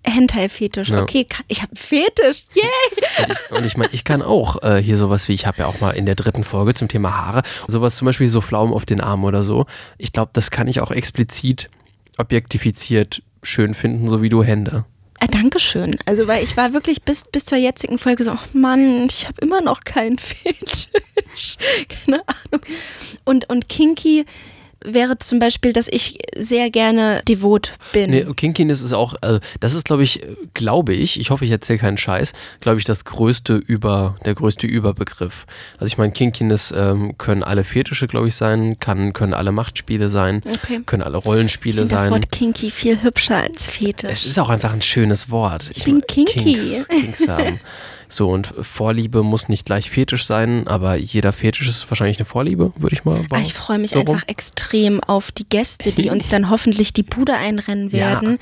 Hentai-Fetisch. 0.06 0.90
Ja. 0.90 1.02
Okay, 1.02 1.26
ich 1.48 1.62
habe 1.62 1.74
Fetisch. 1.74 2.44
Yay! 2.54 3.26
Und 3.50 3.60
ich, 3.60 3.72
ich 3.72 3.76
meine, 3.76 3.92
ich 3.92 4.04
kann 4.04 4.22
auch 4.22 4.62
äh, 4.62 4.82
hier 4.82 4.96
sowas 4.98 5.28
wie, 5.28 5.32
ich 5.32 5.46
habe 5.46 5.58
ja 5.58 5.66
auch 5.66 5.80
mal 5.80 5.90
in 5.90 6.06
der 6.06 6.14
dritten 6.14 6.44
Folge 6.44 6.74
zum 6.74 6.88
Thema 6.88 7.16
Haare, 7.16 7.42
sowas 7.68 7.96
zum 7.96 8.06
Beispiel 8.06 8.28
so 8.28 8.40
Pflaumen 8.40 8.74
auf 8.74 8.84
den 8.84 9.00
Armen 9.00 9.24
oder 9.24 9.42
so. 9.42 9.66
Ich 9.98 10.12
glaube, 10.12 10.30
das 10.34 10.50
kann 10.50 10.68
ich 10.68 10.80
auch 10.80 10.90
explizit 10.90 11.70
objektifiziert 12.16 13.22
schön 13.42 13.74
finden, 13.74 14.08
so 14.08 14.22
wie 14.22 14.28
du 14.28 14.42
Hände. 14.42 14.84
Äh, 15.24 15.28
Dankeschön. 15.28 15.96
Also, 16.06 16.26
weil 16.26 16.42
ich 16.44 16.56
war 16.56 16.72
wirklich 16.72 17.02
bis, 17.02 17.24
bis 17.24 17.46
zur 17.46 17.56
jetzigen 17.56 17.98
Folge 17.98 18.24
so, 18.24 18.32
oh 18.32 18.38
Mann, 18.52 19.06
ich 19.08 19.26
habe 19.26 19.40
immer 19.40 19.60
noch 19.62 19.82
keinen 19.84 20.18
Fetisch. 20.18 20.88
Keine 21.88 22.22
Ahnung. 22.26 22.64
Und, 23.24 23.48
und 23.48 23.68
Kinky 23.68 24.26
wäre 24.84 25.18
zum 25.18 25.38
Beispiel, 25.38 25.72
dass 25.72 25.88
ich 25.90 26.18
sehr 26.36 26.70
gerne 26.70 27.22
devot 27.26 27.72
bin. 27.92 28.10
Nee, 28.10 28.24
Kinkiness 28.36 28.82
ist 28.82 28.92
auch, 28.92 29.14
also 29.20 29.40
das 29.60 29.74
ist, 29.74 29.86
glaube 29.86 30.02
ich, 30.02 30.22
glaube 30.52 30.94
ich, 30.94 31.18
ich 31.18 31.30
hoffe, 31.30 31.44
ich 31.44 31.50
erzähle 31.50 31.78
keinen 31.78 31.98
Scheiß, 31.98 32.32
glaube 32.60 32.78
ich, 32.78 32.84
das 32.84 33.04
größte 33.04 33.54
Über, 33.54 34.16
der 34.24 34.34
größte 34.34 34.66
Überbegriff. 34.66 35.46
Also 35.78 35.86
ich 35.86 35.98
meine, 35.98 36.12
Kinkiness 36.12 36.72
ähm, 36.76 37.16
können 37.18 37.42
alle 37.42 37.64
Fetische, 37.64 38.06
glaube 38.06 38.28
ich, 38.28 38.34
sein, 38.34 38.78
kann, 38.78 39.12
können 39.12 39.34
alle 39.34 39.52
Machtspiele 39.52 40.08
sein, 40.08 40.42
okay. 40.46 40.80
können 40.84 41.02
alle 41.02 41.16
Rollenspiele 41.16 41.82
ich 41.82 41.88
sein. 41.88 41.98
das 41.98 42.10
Wort 42.10 42.30
Kinky 42.30 42.70
viel 42.70 43.02
hübscher 43.02 43.38
als 43.38 43.70
Fetisch. 43.70 44.10
Es 44.12 44.26
ist 44.26 44.38
auch 44.38 44.50
einfach 44.50 44.72
ein 44.72 44.82
schönes 44.82 45.30
Wort. 45.30 45.70
Ich, 45.70 45.78
ich 45.78 45.84
bin 45.84 46.02
Kinky. 46.06 46.34
Kinks, 46.34 46.88
Kinks 46.88 47.28
haben. 47.28 47.60
So, 48.14 48.30
und 48.30 48.54
Vorliebe 48.62 49.24
muss 49.24 49.48
nicht 49.48 49.66
gleich 49.66 49.90
Fetisch 49.90 50.24
sein, 50.24 50.68
aber 50.68 50.94
jeder 50.94 51.32
Fetisch 51.32 51.68
ist 51.68 51.90
wahrscheinlich 51.90 52.18
eine 52.18 52.26
Vorliebe, 52.26 52.72
würde 52.76 52.94
ich 52.94 53.04
mal 53.04 53.16
sagen. 53.16 53.42
Ich 53.42 53.52
freue 53.52 53.80
mich 53.80 53.90
so 53.90 53.98
einfach 53.98 54.12
rum. 54.12 54.22
extrem 54.28 55.02
auf 55.02 55.32
die 55.32 55.48
Gäste, 55.48 55.90
die 55.90 56.10
uns 56.10 56.28
dann 56.28 56.48
hoffentlich 56.48 56.92
die 56.92 57.02
Bude 57.02 57.34
einrennen 57.34 57.90
werden. 57.90 58.30
Ja 58.30 58.38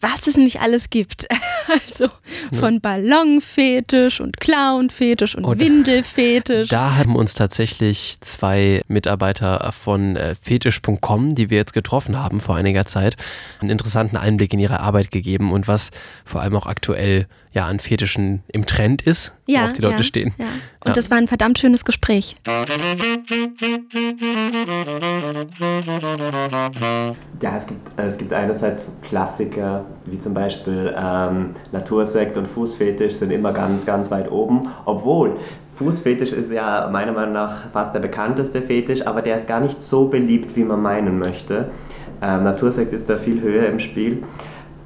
was 0.00 0.26
es 0.26 0.36
nicht 0.36 0.60
alles 0.60 0.90
gibt. 0.90 1.26
Also 1.70 2.08
von 2.54 2.80
Ballonfetisch 2.80 4.22
und 4.22 4.40
Clownfetisch 4.40 5.34
und 5.34 5.44
Oder 5.44 5.60
Windelfetisch. 5.60 6.70
Da 6.70 6.96
haben 6.96 7.14
uns 7.14 7.34
tatsächlich 7.34 8.16
zwei 8.22 8.80
Mitarbeiter 8.88 9.70
von 9.72 10.16
äh, 10.16 10.34
fetisch.com, 10.34 11.34
die 11.34 11.50
wir 11.50 11.58
jetzt 11.58 11.74
getroffen 11.74 12.16
haben 12.16 12.40
vor 12.40 12.56
einiger 12.56 12.86
Zeit, 12.86 13.18
einen 13.60 13.68
interessanten 13.68 14.16
Einblick 14.16 14.54
in 14.54 14.60
ihre 14.60 14.80
Arbeit 14.80 15.10
gegeben 15.10 15.52
und 15.52 15.68
was 15.68 15.90
vor 16.24 16.40
allem 16.40 16.56
auch 16.56 16.64
aktuell 16.64 17.26
ja 17.58 17.66
an 17.66 17.80
Fetischen 17.80 18.44
im 18.52 18.66
Trend 18.66 19.02
ist, 19.02 19.32
ja, 19.46 19.62
worauf 19.62 19.72
die 19.72 19.82
Leute 19.82 19.96
ja, 19.96 20.02
stehen. 20.04 20.32
Ja. 20.38 20.44
Und 20.84 20.88
ja. 20.88 20.92
das 20.92 21.10
war 21.10 21.18
ein 21.18 21.26
verdammt 21.26 21.58
schönes 21.58 21.84
Gespräch. 21.84 22.36
Ja, 27.42 27.56
es 27.56 27.66
gibt, 27.66 27.80
es 27.96 28.16
gibt 28.16 28.32
einerseits 28.32 28.88
Klassiker, 29.02 29.84
wie 30.06 30.18
zum 30.18 30.34
Beispiel 30.34 30.94
ähm, 30.96 31.54
Natursekt 31.72 32.36
und 32.36 32.46
Fußfetisch 32.46 33.14
sind 33.14 33.32
immer 33.32 33.52
ganz, 33.52 33.84
ganz 33.84 34.10
weit 34.12 34.30
oben, 34.30 34.68
obwohl 34.84 35.36
Fußfetisch 35.74 36.32
ist 36.32 36.52
ja 36.52 36.88
meiner 36.92 37.12
Meinung 37.12 37.34
nach 37.34 37.70
fast 37.72 37.92
der 37.94 38.00
bekannteste 38.00 38.62
Fetisch, 38.62 39.04
aber 39.04 39.22
der 39.22 39.38
ist 39.38 39.48
gar 39.48 39.60
nicht 39.60 39.82
so 39.82 40.06
beliebt, 40.06 40.54
wie 40.56 40.64
man 40.64 40.80
meinen 40.80 41.18
möchte. 41.18 41.70
Ähm, 42.20 42.44
Natursekt 42.44 42.92
ist 42.92 43.08
da 43.08 43.16
viel 43.16 43.40
höher 43.40 43.66
im 43.68 43.78
Spiel. 43.78 44.22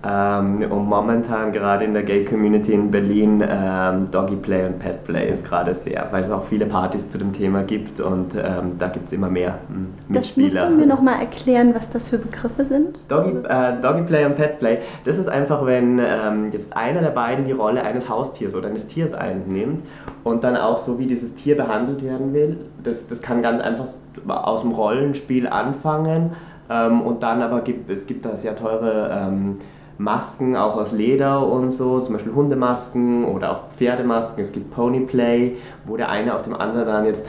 Ähm, 0.04 0.66
und 0.68 0.88
momentan 0.88 1.52
gerade 1.52 1.84
in 1.84 1.94
der 1.94 2.02
Gay-Community 2.02 2.72
in 2.72 2.90
Berlin 2.90 3.42
ähm, 3.48 4.10
Doggy 4.10 4.34
Play 4.34 4.66
und 4.66 4.80
Pet 4.80 5.04
Play 5.04 5.30
ist 5.30 5.44
gerade 5.44 5.74
sehr, 5.76 6.08
weil 6.10 6.24
es 6.24 6.30
auch 6.30 6.42
viele 6.42 6.66
Partys 6.66 7.08
zu 7.08 7.18
dem 7.18 7.32
Thema 7.32 7.62
gibt 7.62 8.00
und 8.00 8.34
ähm, 8.34 8.78
da 8.80 8.88
gibt 8.88 9.06
es 9.06 9.12
immer 9.12 9.30
mehr 9.30 9.58
hm, 9.68 9.94
Mitspieler. 10.08 10.48
Das 10.48 10.62
musst 10.64 10.72
du 10.72 10.80
mir 10.80 10.86
nochmal 10.86 11.20
erklären, 11.20 11.72
was 11.72 11.88
das 11.90 12.08
für 12.08 12.18
Begriffe 12.18 12.64
sind? 12.64 12.98
Doggy, 13.06 13.46
äh, 13.48 13.80
Doggy 13.80 14.02
Play 14.02 14.24
und 14.24 14.34
Pet 14.34 14.58
Play, 14.58 14.78
das 15.04 15.18
ist 15.18 15.28
einfach, 15.28 15.64
wenn 15.66 16.00
ähm, 16.00 16.50
jetzt 16.50 16.76
einer 16.76 17.00
der 17.00 17.10
beiden 17.10 17.44
die 17.44 17.52
Rolle 17.52 17.84
eines 17.84 18.08
Haustiers 18.08 18.56
oder 18.56 18.68
eines 18.68 18.88
Tiers 18.88 19.14
einnimmt 19.14 19.84
und 20.24 20.42
dann 20.42 20.56
auch 20.56 20.78
so, 20.78 20.98
wie 20.98 21.06
dieses 21.06 21.36
Tier 21.36 21.56
behandelt 21.56 22.02
werden 22.04 22.34
will. 22.34 22.58
Das, 22.82 23.06
das 23.06 23.22
kann 23.22 23.40
ganz 23.40 23.60
einfach 23.60 23.86
aus 24.26 24.62
dem 24.62 24.72
Rollenspiel 24.72 25.46
anfangen 25.46 26.32
ähm, 26.68 27.02
und 27.02 27.22
dann 27.22 27.40
aber 27.40 27.60
gibt 27.60 27.88
es 27.88 28.08
gibt 28.08 28.24
da 28.24 28.36
sehr 28.36 28.56
teure 28.56 29.10
ähm, 29.12 29.58
Masken 30.02 30.56
auch 30.56 30.76
aus 30.76 30.92
Leder 30.92 31.46
und 31.46 31.70
so, 31.70 32.00
zum 32.00 32.14
Beispiel 32.14 32.34
Hundemasken 32.34 33.24
oder 33.24 33.52
auch 33.52 33.60
Pferdemasken. 33.76 34.42
Es 34.42 34.52
gibt 34.52 34.74
Ponyplay, 34.74 35.56
wo 35.84 35.96
der 35.96 36.08
eine 36.08 36.34
auf 36.34 36.42
dem 36.42 36.54
anderen 36.54 36.86
dann 36.86 37.06
jetzt 37.06 37.24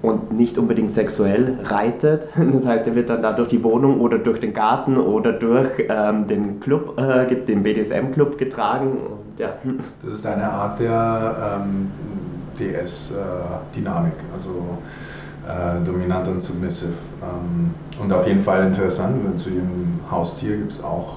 und 0.00 0.32
nicht 0.32 0.58
unbedingt 0.58 0.92
sexuell 0.92 1.58
reitet. 1.64 2.28
Das 2.52 2.64
heißt, 2.64 2.86
er 2.86 2.94
wird 2.94 3.08
dann 3.08 3.22
da 3.22 3.32
durch 3.32 3.48
die 3.48 3.62
Wohnung 3.64 4.00
oder 4.00 4.18
durch 4.18 4.40
den 4.40 4.52
Garten 4.52 4.96
oder 4.96 5.32
durch 5.32 5.70
ähm, 5.88 6.26
den 6.26 6.60
Club, 6.60 6.98
äh, 6.98 7.26
den 7.34 7.62
BDSM-Club 7.62 8.38
getragen. 8.38 8.92
Und, 8.92 9.40
ja. 9.40 9.54
Das 10.02 10.14
ist 10.14 10.26
eine 10.26 10.44
Art 10.44 10.78
der 10.78 11.60
ähm, 11.60 11.90
DS-Dynamik, 12.58 14.12
äh, 14.12 14.34
also 14.34 14.78
äh, 15.46 15.84
dominant 15.84 16.28
und 16.28 16.42
submissive. 16.42 16.92
Ähm, 17.20 17.74
und 18.00 18.12
auf 18.12 18.26
jeden 18.26 18.40
Fall 18.40 18.66
interessant, 18.66 19.36
zu 19.36 19.50
jedem 19.50 19.98
Haustier 20.08 20.58
gibt 20.58 20.72
es 20.72 20.84
auch 20.84 21.16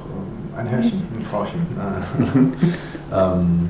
ein 0.62 0.68
Herrchen, 0.68 1.04
ein 1.16 1.22
Frauchen. 1.22 1.68
ähm, 3.14 3.70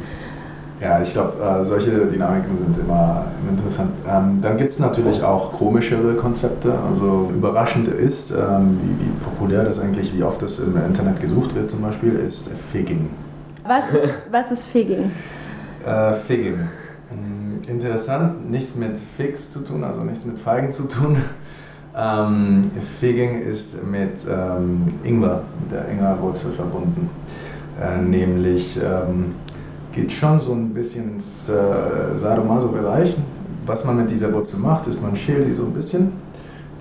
ja, 0.79 1.01
ich 1.01 1.13
glaube, 1.13 1.41
äh, 1.41 1.63
solche 1.63 2.07
Dynamiken 2.07 2.57
sind 2.57 2.77
immer, 2.77 3.25
interessant. 3.47 3.91
Ähm, 4.07 4.39
dann 4.41 4.57
gibt 4.57 4.71
es 4.71 4.79
natürlich 4.79 5.21
auch 5.21 5.51
komischere 5.51 6.15
Konzepte. 6.15 6.73
Also 6.89 7.29
überraschend 7.33 7.87
ist, 7.87 8.31
ähm, 8.31 8.79
wie, 8.81 9.05
wie, 9.05 9.09
populär 9.23 9.63
das 9.63 9.79
eigentlich, 9.79 10.15
wie 10.15 10.23
oft 10.23 10.41
das 10.41 10.59
im 10.59 10.75
Internet 10.77 11.21
gesucht 11.21 11.55
wird 11.55 11.69
zum 11.69 11.81
Beispiel, 11.81 12.13
ist 12.13 12.49
Figging. 12.71 13.09
Was 13.63 13.83
ist, 13.93 14.09
was 14.31 14.51
ist 14.51 14.65
Figging? 14.65 15.11
äh, 15.85 16.13
Figging. 16.13 16.67
Hm, 17.09 17.61
interessant, 17.67 18.49
nichts 18.49 18.75
mit 18.75 18.97
Fix 18.97 19.51
zu 19.51 19.59
tun, 19.59 19.83
also 19.83 20.01
nichts 20.01 20.25
mit 20.25 20.39
Feigen 20.39 20.73
zu 20.73 20.83
tun, 20.87 21.17
Ähm, 21.95 22.71
Figging 22.99 23.41
ist 23.41 23.83
mit 23.83 24.25
ähm, 24.29 24.85
Ingwer, 25.03 25.43
mit 25.59 25.71
der 25.71 25.89
Ingwerwurzel 25.89 26.51
verbunden. 26.51 27.09
Äh, 27.81 28.01
nämlich 28.01 28.77
ähm, 28.77 29.35
geht 29.91 30.11
schon 30.11 30.39
so 30.39 30.53
ein 30.53 30.73
bisschen 30.73 31.13
ins 31.13 31.49
äh, 31.49 32.15
Sadomaso-Bereich. 32.15 33.17
Was 33.65 33.85
man 33.85 33.97
mit 33.97 34.09
dieser 34.09 34.33
Wurzel 34.33 34.59
macht, 34.59 34.87
ist, 34.87 35.01
man 35.01 35.15
schält 35.15 35.45
sie 35.45 35.53
so 35.53 35.63
ein 35.63 35.73
bisschen, 35.73 36.13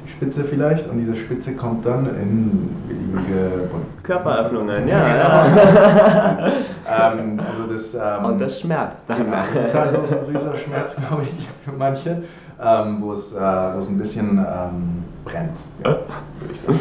die 0.05 0.11
Spitze 0.11 0.45
vielleicht, 0.45 0.89
und 0.89 0.99
diese 0.99 1.15
Spitze 1.15 1.55
kommt 1.55 1.85
dann 1.85 2.07
in 2.07 2.69
beliebige. 2.89 3.69
Körperöffnungen, 4.03 4.89
ja. 4.89 5.17
ja. 5.17 6.39
ähm, 7.13 7.39
also 7.39 7.73
das, 7.73 7.95
ähm, 7.95 8.25
und 8.25 8.41
das 8.41 8.61
schmerzt 8.61 9.05
dann. 9.09 9.25
Genau, 9.25 9.37
das 9.53 9.67
ist 9.67 9.75
halt 9.75 9.93
so 9.93 10.01
ein 10.01 10.25
süßer 10.25 10.57
Schmerz, 10.57 10.97
glaube 11.09 11.25
ich, 11.25 11.49
für 11.63 11.73
manche, 11.73 12.23
ähm, 12.63 12.97
wo, 13.01 13.13
es, 13.13 13.35
äh, 13.35 13.39
ein 13.39 13.99
bisschen 13.99 14.39
ähm, 14.39 15.00
brennt, 15.25 15.59
ja, 15.85 15.91
würde 16.39 16.53
ich 16.53 16.61
sagen. 16.61 16.79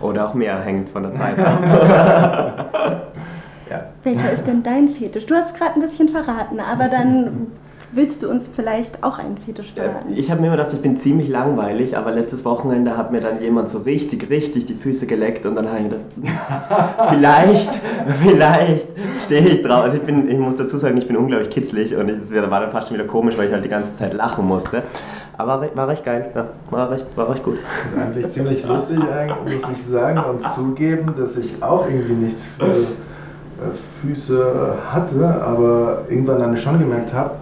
Oder 0.00 0.28
auch 0.28 0.34
mehr 0.34 0.58
hängt 0.60 0.88
von 0.90 1.02
der 1.04 1.14
Zeit 1.14 1.38
ab. 1.44 3.12
ja. 3.70 3.80
Welcher 4.02 4.32
ist 4.32 4.46
denn 4.46 4.62
dein 4.62 4.88
Fetisch? 4.88 5.26
Du 5.26 5.34
hast 5.34 5.56
gerade 5.56 5.74
ein 5.74 5.80
bisschen 5.80 6.08
verraten, 6.08 6.60
aber 6.60 6.88
dann 6.88 7.48
willst 7.92 8.22
du 8.22 8.28
uns 8.28 8.50
vielleicht 8.54 9.02
auch 9.02 9.18
einen 9.18 9.38
Fetisch 9.38 9.72
verraten? 9.72 10.12
Ich 10.14 10.30
habe 10.30 10.40
mir 10.40 10.48
immer 10.48 10.56
gedacht, 10.56 10.72
ich 10.72 10.80
bin 10.80 10.96
ziemlich 10.96 11.28
langweilig, 11.28 11.96
aber 11.96 12.12
letztes 12.12 12.44
Wochenende 12.44 12.96
hat 12.96 13.12
mir 13.12 13.20
dann 13.20 13.40
jemand 13.40 13.68
so 13.68 13.78
richtig, 13.78 14.28
richtig 14.28 14.66
die 14.66 14.74
Füße 14.74 15.06
geleckt 15.06 15.46
und 15.46 15.54
dann 15.54 15.68
habe 15.68 15.78
ich 15.78 15.84
gedacht, 15.84 17.08
vielleicht, 17.10 17.70
vielleicht 18.22 18.88
stehe 19.24 19.48
ich 19.48 19.62
drauf. 19.62 19.84
Also 19.84 19.98
ich, 19.98 20.02
bin, 20.02 20.28
ich 20.28 20.38
muss 20.38 20.56
dazu 20.56 20.78
sagen, 20.78 20.96
ich 20.96 21.06
bin 21.06 21.16
unglaublich 21.16 21.50
kitzlig 21.50 21.94
und 21.96 22.08
es 22.08 22.32
war 22.32 22.60
dann 22.60 22.70
fast 22.70 22.88
schon 22.88 22.96
wieder 22.96 23.06
komisch, 23.06 23.36
weil 23.38 23.46
ich 23.46 23.52
halt 23.52 23.64
die 23.64 23.68
ganze 23.68 23.92
Zeit 23.94 24.12
lachen 24.14 24.46
musste. 24.46 24.82
Aber 25.38 25.68
war 25.74 25.88
recht 25.88 26.04
geil, 26.04 26.30
ja, 26.34 26.46
war 26.70 26.90
recht, 26.90 27.06
war 27.14 27.30
recht 27.30 27.42
gut. 27.42 27.58
Eigentlich 28.00 28.26
ziemlich 28.28 28.66
lustig, 28.66 28.98
muss 29.44 29.70
ich 29.70 29.82
sagen 29.82 30.18
und 30.18 30.40
zugeben, 30.40 31.12
dass 31.14 31.36
ich 31.36 31.62
auch 31.62 31.86
irgendwie 31.86 32.14
nichts 32.14 32.46
für 32.46 32.64
äh, 32.64 33.72
Füße 34.00 34.78
hatte, 34.92 35.42
aber 35.42 36.04
irgendwann 36.08 36.38
dann 36.38 36.56
schon 36.56 36.78
gemerkt 36.78 37.12
habe, 37.12 37.36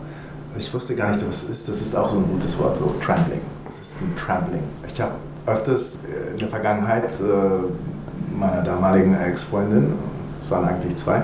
ich 0.59 0.73
wusste 0.73 0.95
gar 0.95 1.11
nicht, 1.11 1.27
was 1.27 1.43
es 1.45 1.51
ist. 1.51 1.69
Das 1.69 1.81
ist 1.81 1.95
auch 1.95 2.09
so 2.09 2.19
ein 2.19 2.27
gutes 2.27 2.59
Wort, 2.59 2.77
so 2.77 2.95
Trampling. 3.01 3.41
Was 3.67 3.79
ist 3.79 4.01
ein 4.01 4.15
Trampling? 4.17 4.63
Ich 4.93 5.01
habe 5.01 5.13
öfters 5.47 5.99
äh, 6.07 6.33
in 6.33 6.39
der 6.39 6.49
Vergangenheit 6.49 7.05
äh, 7.05 8.39
meiner 8.39 8.63
damaligen 8.63 9.15
Ex-Freundin, 9.15 9.95
es 10.43 10.51
waren 10.51 10.65
eigentlich 10.65 10.97
zwei, 10.97 11.23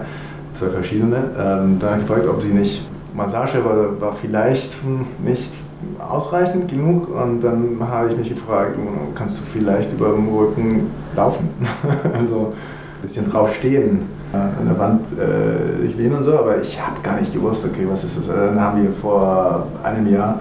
zwei 0.52 0.68
verschiedene, 0.68 1.30
ähm, 1.38 1.78
dann 1.80 2.00
gefragt, 2.00 2.26
ob 2.26 2.40
sie 2.40 2.52
nicht, 2.52 2.88
Massage 3.14 3.64
war, 3.64 4.00
war 4.00 4.12
vielleicht 4.14 4.76
nicht 5.22 5.50
ausreichend 5.98 6.70
genug 6.70 7.08
und 7.08 7.40
dann 7.40 7.78
habe 7.80 8.10
ich 8.10 8.16
mich 8.16 8.28
gefragt, 8.28 8.76
kannst 9.14 9.38
du 9.38 9.42
vielleicht 9.42 9.92
über 9.92 10.12
den 10.12 10.28
Rücken 10.28 10.90
laufen? 11.16 11.48
also 12.14 12.52
bisschen 13.00 13.30
drauf 13.30 13.54
stehen 13.54 14.08
äh, 14.32 14.36
an 14.36 14.66
der 14.66 14.78
Wand 14.78 15.06
äh, 15.18 15.84
ich 15.84 15.96
lehne 15.96 16.16
und 16.16 16.24
so, 16.24 16.38
aber 16.38 16.60
ich 16.60 16.80
habe 16.80 17.00
gar 17.02 17.18
nicht 17.18 17.32
gewusst, 17.32 17.66
okay, 17.66 17.86
was 17.88 18.04
ist 18.04 18.18
das? 18.18 18.28
Äh, 18.28 18.46
dann 18.46 18.60
haben 18.60 18.82
wir 18.82 18.92
vor 18.92 19.66
einem 19.82 20.06
Jahr 20.08 20.40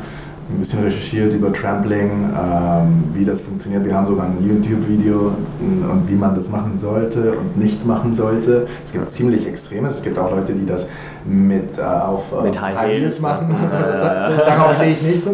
ein 0.49 0.57
bisschen 0.57 0.83
recherchiert 0.83 1.31
über 1.33 1.53
Trampling, 1.53 2.27
ähm, 2.35 3.03
wie 3.13 3.23
das 3.23 3.39
funktioniert. 3.41 3.85
Wir 3.85 3.93
haben 3.93 4.07
sogar 4.07 4.25
ein 4.25 4.37
YouTube-Video 4.41 5.35
und 5.59 6.03
wie 6.07 6.15
man 6.15 6.33
das 6.33 6.49
machen 6.49 6.77
sollte 6.77 7.33
und 7.33 7.55
nicht 7.57 7.85
machen 7.85 8.13
sollte. 8.15 8.65
Es 8.83 8.91
gibt 8.91 9.11
ziemlich 9.11 9.47
Extremes. 9.47 9.95
Es 9.95 10.01
gibt 10.01 10.17
auch 10.17 10.31
Leute, 10.31 10.53
die 10.53 10.65
das 10.65 10.87
mit 11.23 11.77
äh, 11.77 11.81
auf 11.81 12.31
äh, 12.31 12.45
mit 12.45 12.59
High, 12.59 12.77
High 12.77 12.91
Heels 12.93 13.21
machen. 13.21 13.55
Also 13.55 14.03
hat, 14.05 14.39
darauf 14.47 14.75
stehe 14.75 14.91
ich 14.91 15.01
nicht. 15.03 15.27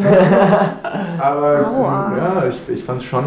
Aber 1.18 1.68
Aua. 1.70 2.14
ja, 2.18 2.44
ich, 2.50 2.76
ich 2.76 2.84
fand 2.84 3.00
es 3.00 3.06
schon 3.06 3.24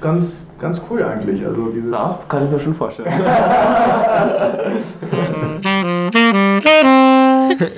ganz 0.00 0.38
ganz 0.58 0.80
cool 0.88 1.02
eigentlich. 1.02 1.44
Also 1.44 1.70
dieses 1.70 1.90
ja, 1.90 2.20
kann 2.28 2.44
ich 2.44 2.50
mir 2.50 2.60
schon 2.60 2.74
vorstellen. 2.74 3.08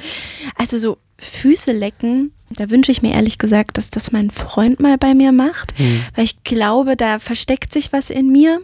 also 0.57 0.79
so 0.79 0.99
Füße 1.19 1.73
lecken, 1.73 2.33
da 2.51 2.71
wünsche 2.71 2.93
ich 2.93 3.03
mir 3.03 3.15
ehrlich 3.15 3.39
gesagt, 3.39 3.79
dass 3.79 3.91
das 3.91 4.13
mein 4.13 4.31
Freund 4.31 4.79
mal 4.81 4.99
bei 4.99 5.15
mir 5.15 5.33
macht, 5.33 5.79
mhm. 5.79 6.03
weil 6.15 6.25
ich 6.25 6.43
glaube, 6.45 6.97
da 6.97 7.19
versteckt 7.19 7.73
sich 7.73 7.93
was 7.93 8.11
in 8.11 8.31
mir. 8.31 8.61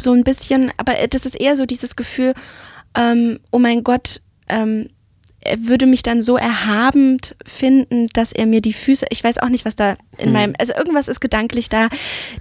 So 0.00 0.12
ein 0.12 0.24
bisschen, 0.24 0.72
aber 0.76 0.94
das 1.08 1.24
ist 1.24 1.40
eher 1.40 1.56
so 1.56 1.66
dieses 1.66 1.94
Gefühl, 1.94 2.34
ähm, 2.96 3.38
oh 3.52 3.60
mein 3.60 3.84
Gott, 3.84 4.20
ähm, 4.48 4.88
würde 5.58 5.86
mich 5.86 6.02
dann 6.02 6.22
so 6.22 6.36
erhabend 6.36 7.36
finden, 7.44 8.08
dass 8.12 8.32
er 8.32 8.46
mir 8.46 8.60
die 8.60 8.72
Füße, 8.72 9.06
ich 9.10 9.22
weiß 9.22 9.38
auch 9.38 9.48
nicht, 9.48 9.64
was 9.64 9.76
da 9.76 9.96
in 10.18 10.26
hm. 10.26 10.32
meinem, 10.32 10.54
also 10.58 10.74
irgendwas 10.74 11.08
ist 11.08 11.20
gedanklich 11.20 11.68
da, 11.68 11.88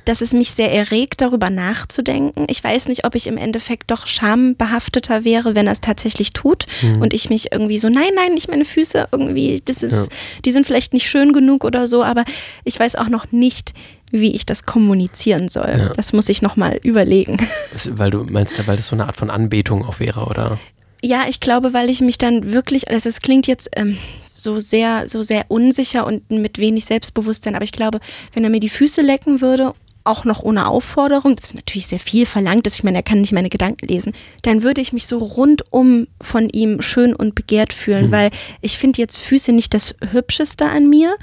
dass 0.05 0.21
es 0.21 0.33
mich 0.33 0.51
sehr 0.51 0.71
erregt, 0.71 1.21
darüber 1.21 1.49
nachzudenken. 1.49 2.45
Ich 2.49 2.63
weiß 2.63 2.87
nicht, 2.87 3.05
ob 3.05 3.15
ich 3.15 3.27
im 3.27 3.37
Endeffekt 3.37 3.91
doch 3.91 4.07
schambehafteter 4.07 5.23
wäre, 5.23 5.55
wenn 5.55 5.67
er 5.67 5.73
es 5.73 5.81
tatsächlich 5.81 6.33
tut 6.33 6.65
hm. 6.79 7.01
und 7.01 7.13
ich 7.13 7.29
mich 7.29 7.51
irgendwie 7.51 7.77
so, 7.77 7.89
nein, 7.89 8.11
nein, 8.15 8.33
nicht 8.33 8.49
meine 8.49 8.65
Füße, 8.65 9.07
irgendwie, 9.11 9.61
das 9.65 9.83
ist, 9.83 9.93
ja. 9.93 10.17
die 10.45 10.51
sind 10.51 10.65
vielleicht 10.65 10.93
nicht 10.93 11.09
schön 11.09 11.33
genug 11.33 11.63
oder 11.63 11.87
so, 11.87 12.03
aber 12.03 12.23
ich 12.63 12.79
weiß 12.79 12.95
auch 12.95 13.09
noch 13.09 13.31
nicht, 13.31 13.73
wie 14.11 14.35
ich 14.35 14.45
das 14.45 14.63
kommunizieren 14.63 15.49
soll. 15.49 15.75
Ja. 15.75 15.89
Das 15.89 16.13
muss 16.13 16.29
ich 16.29 16.41
nochmal 16.41 16.79
überlegen. 16.83 17.37
Das, 17.73 17.89
weil 17.97 18.11
du 18.11 18.23
meinst, 18.23 18.65
weil 18.67 18.77
das 18.77 18.87
so 18.87 18.95
eine 18.95 19.07
Art 19.07 19.15
von 19.15 19.31
Anbetung 19.31 19.85
auch 19.85 19.99
wäre, 19.99 20.25
oder? 20.25 20.59
Ja, 21.05 21.25
ich 21.27 21.41
glaube, 21.41 21.73
weil 21.73 21.89
ich 21.89 21.99
mich 21.99 22.17
dann 22.17 22.53
wirklich, 22.53 22.89
also 22.89 23.09
es 23.09 23.19
klingt 23.19 23.45
jetzt 23.45 23.69
ähm, 23.75 23.97
so 24.33 24.61
sehr, 24.61 25.09
so 25.09 25.21
sehr 25.21 25.45
unsicher 25.49 26.07
und 26.07 26.31
mit 26.31 26.57
wenig 26.59 26.85
Selbstbewusstsein, 26.85 27.55
aber 27.55 27.65
ich 27.65 27.73
glaube, 27.73 27.99
wenn 28.33 28.45
er 28.45 28.49
mir 28.49 28.61
die 28.61 28.69
Füße 28.69 29.01
lecken 29.01 29.41
würde, 29.41 29.73
auch 30.05 30.23
noch 30.23 30.43
ohne 30.43 30.67
Aufforderung, 30.67 31.35
das 31.35 31.47
ist 31.47 31.55
natürlich 31.55 31.87
sehr 31.87 31.99
viel 31.99 32.25
verlangt, 32.25 32.65
dass 32.65 32.75
ich 32.75 32.83
meine, 32.83 32.99
er 32.99 33.03
kann 33.03 33.19
nicht 33.19 33.33
meine 33.33 33.49
Gedanken 33.49 33.85
lesen, 33.85 34.13
dann 34.43 34.63
würde 34.63 34.79
ich 34.79 34.93
mich 34.93 35.05
so 35.05 35.17
rundum 35.17 36.07
von 36.21 36.47
ihm 36.49 36.81
schön 36.81 37.13
und 37.13 37.35
begehrt 37.35 37.73
fühlen, 37.73 38.07
mhm. 38.07 38.11
weil 38.11 38.31
ich 38.61 38.77
finde 38.77 39.01
jetzt 39.01 39.19
Füße 39.19 39.51
nicht 39.51 39.73
das 39.73 39.95
Hübscheste 40.11 40.65
an 40.65 40.89
mir. 40.89 41.17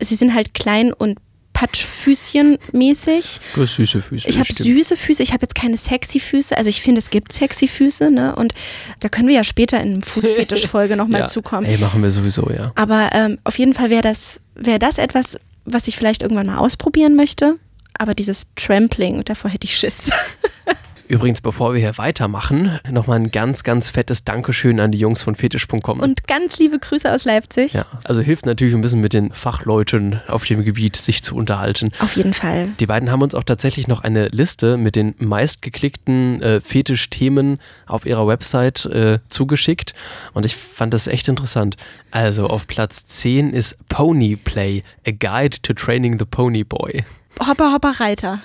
Sie 0.00 0.14
sind 0.14 0.34
halt 0.34 0.54
klein 0.54 0.94
und 0.94 1.18
Patschfüßchen 1.58 2.56
mäßig. 2.70 3.40
Du 3.56 3.62
hast 3.62 3.74
süße 3.74 4.00
Füße. 4.00 4.28
Ich 4.28 4.38
habe 4.38 4.52
süße 4.52 4.96
Füße, 4.96 5.24
ich 5.24 5.32
habe 5.32 5.42
jetzt 5.42 5.56
keine 5.56 5.76
sexy 5.76 6.20
Füße. 6.20 6.56
Also 6.56 6.70
ich 6.70 6.80
finde, 6.80 7.00
es 7.00 7.10
gibt 7.10 7.32
sexy 7.32 7.66
Füße, 7.66 8.12
ne? 8.12 8.36
Und 8.36 8.54
da 9.00 9.08
können 9.08 9.26
wir 9.26 9.34
ja 9.34 9.42
später 9.42 9.80
in 9.80 10.00
Fußfetisch-Folge 10.00 10.96
nochmal 10.96 11.20
ja. 11.22 11.26
zukommen. 11.26 11.66
Ey, 11.66 11.76
machen 11.78 12.00
wir 12.00 12.12
sowieso, 12.12 12.48
ja. 12.48 12.70
Aber 12.76 13.10
ähm, 13.12 13.38
auf 13.42 13.58
jeden 13.58 13.74
Fall 13.74 13.90
wäre 13.90 14.02
das, 14.02 14.40
wär 14.54 14.78
das 14.78 14.98
etwas, 14.98 15.36
was 15.64 15.88
ich 15.88 15.96
vielleicht 15.96 16.22
irgendwann 16.22 16.46
mal 16.46 16.58
ausprobieren 16.58 17.16
möchte. 17.16 17.56
Aber 17.98 18.14
dieses 18.14 18.46
Trampling, 18.54 19.24
davor 19.24 19.50
hätte 19.50 19.64
ich 19.64 19.76
Schiss. 19.76 20.10
Übrigens, 21.08 21.40
bevor 21.40 21.72
wir 21.72 21.80
hier 21.80 21.96
weitermachen, 21.96 22.80
nochmal 22.90 23.18
ein 23.18 23.30
ganz, 23.30 23.64
ganz 23.64 23.88
fettes 23.88 24.24
Dankeschön 24.24 24.78
an 24.78 24.92
die 24.92 24.98
Jungs 24.98 25.22
von 25.22 25.34
fetisch.com. 25.34 26.00
Und 26.00 26.28
ganz 26.28 26.58
liebe 26.58 26.78
Grüße 26.78 27.10
aus 27.10 27.24
Leipzig. 27.24 27.72
Ja, 27.72 27.86
also 28.04 28.20
hilft 28.20 28.44
natürlich 28.44 28.74
ein 28.74 28.82
bisschen 28.82 29.00
mit 29.00 29.14
den 29.14 29.32
Fachleuten 29.32 30.20
auf 30.28 30.44
dem 30.44 30.64
Gebiet, 30.64 30.96
sich 30.96 31.22
zu 31.22 31.34
unterhalten. 31.34 31.88
Auf 32.00 32.14
jeden 32.14 32.34
Fall. 32.34 32.68
Die 32.78 32.86
beiden 32.86 33.10
haben 33.10 33.22
uns 33.22 33.34
auch 33.34 33.44
tatsächlich 33.44 33.88
noch 33.88 34.04
eine 34.04 34.28
Liste 34.28 34.76
mit 34.76 34.96
den 34.96 35.14
meistgeklickten 35.18 36.42
äh, 36.42 36.60
Fetisch-Themen 36.60 37.58
auf 37.86 38.04
ihrer 38.04 38.26
Website 38.26 38.84
äh, 38.84 39.18
zugeschickt. 39.30 39.94
Und 40.34 40.44
ich 40.44 40.56
fand 40.56 40.92
das 40.92 41.06
echt 41.06 41.26
interessant. 41.28 41.78
Also 42.10 42.48
auf 42.48 42.66
Platz 42.66 43.06
10 43.06 43.54
ist 43.54 43.78
Pony 43.88 44.36
Play, 44.36 44.82
a 45.06 45.10
Guide 45.10 45.62
to 45.62 45.72
Training 45.72 46.18
the 46.18 46.26
Pony 46.26 46.64
Boy. 46.64 47.04
Hopper, 47.46 47.72
Hopper, 47.72 48.00
Reiter. 48.00 48.40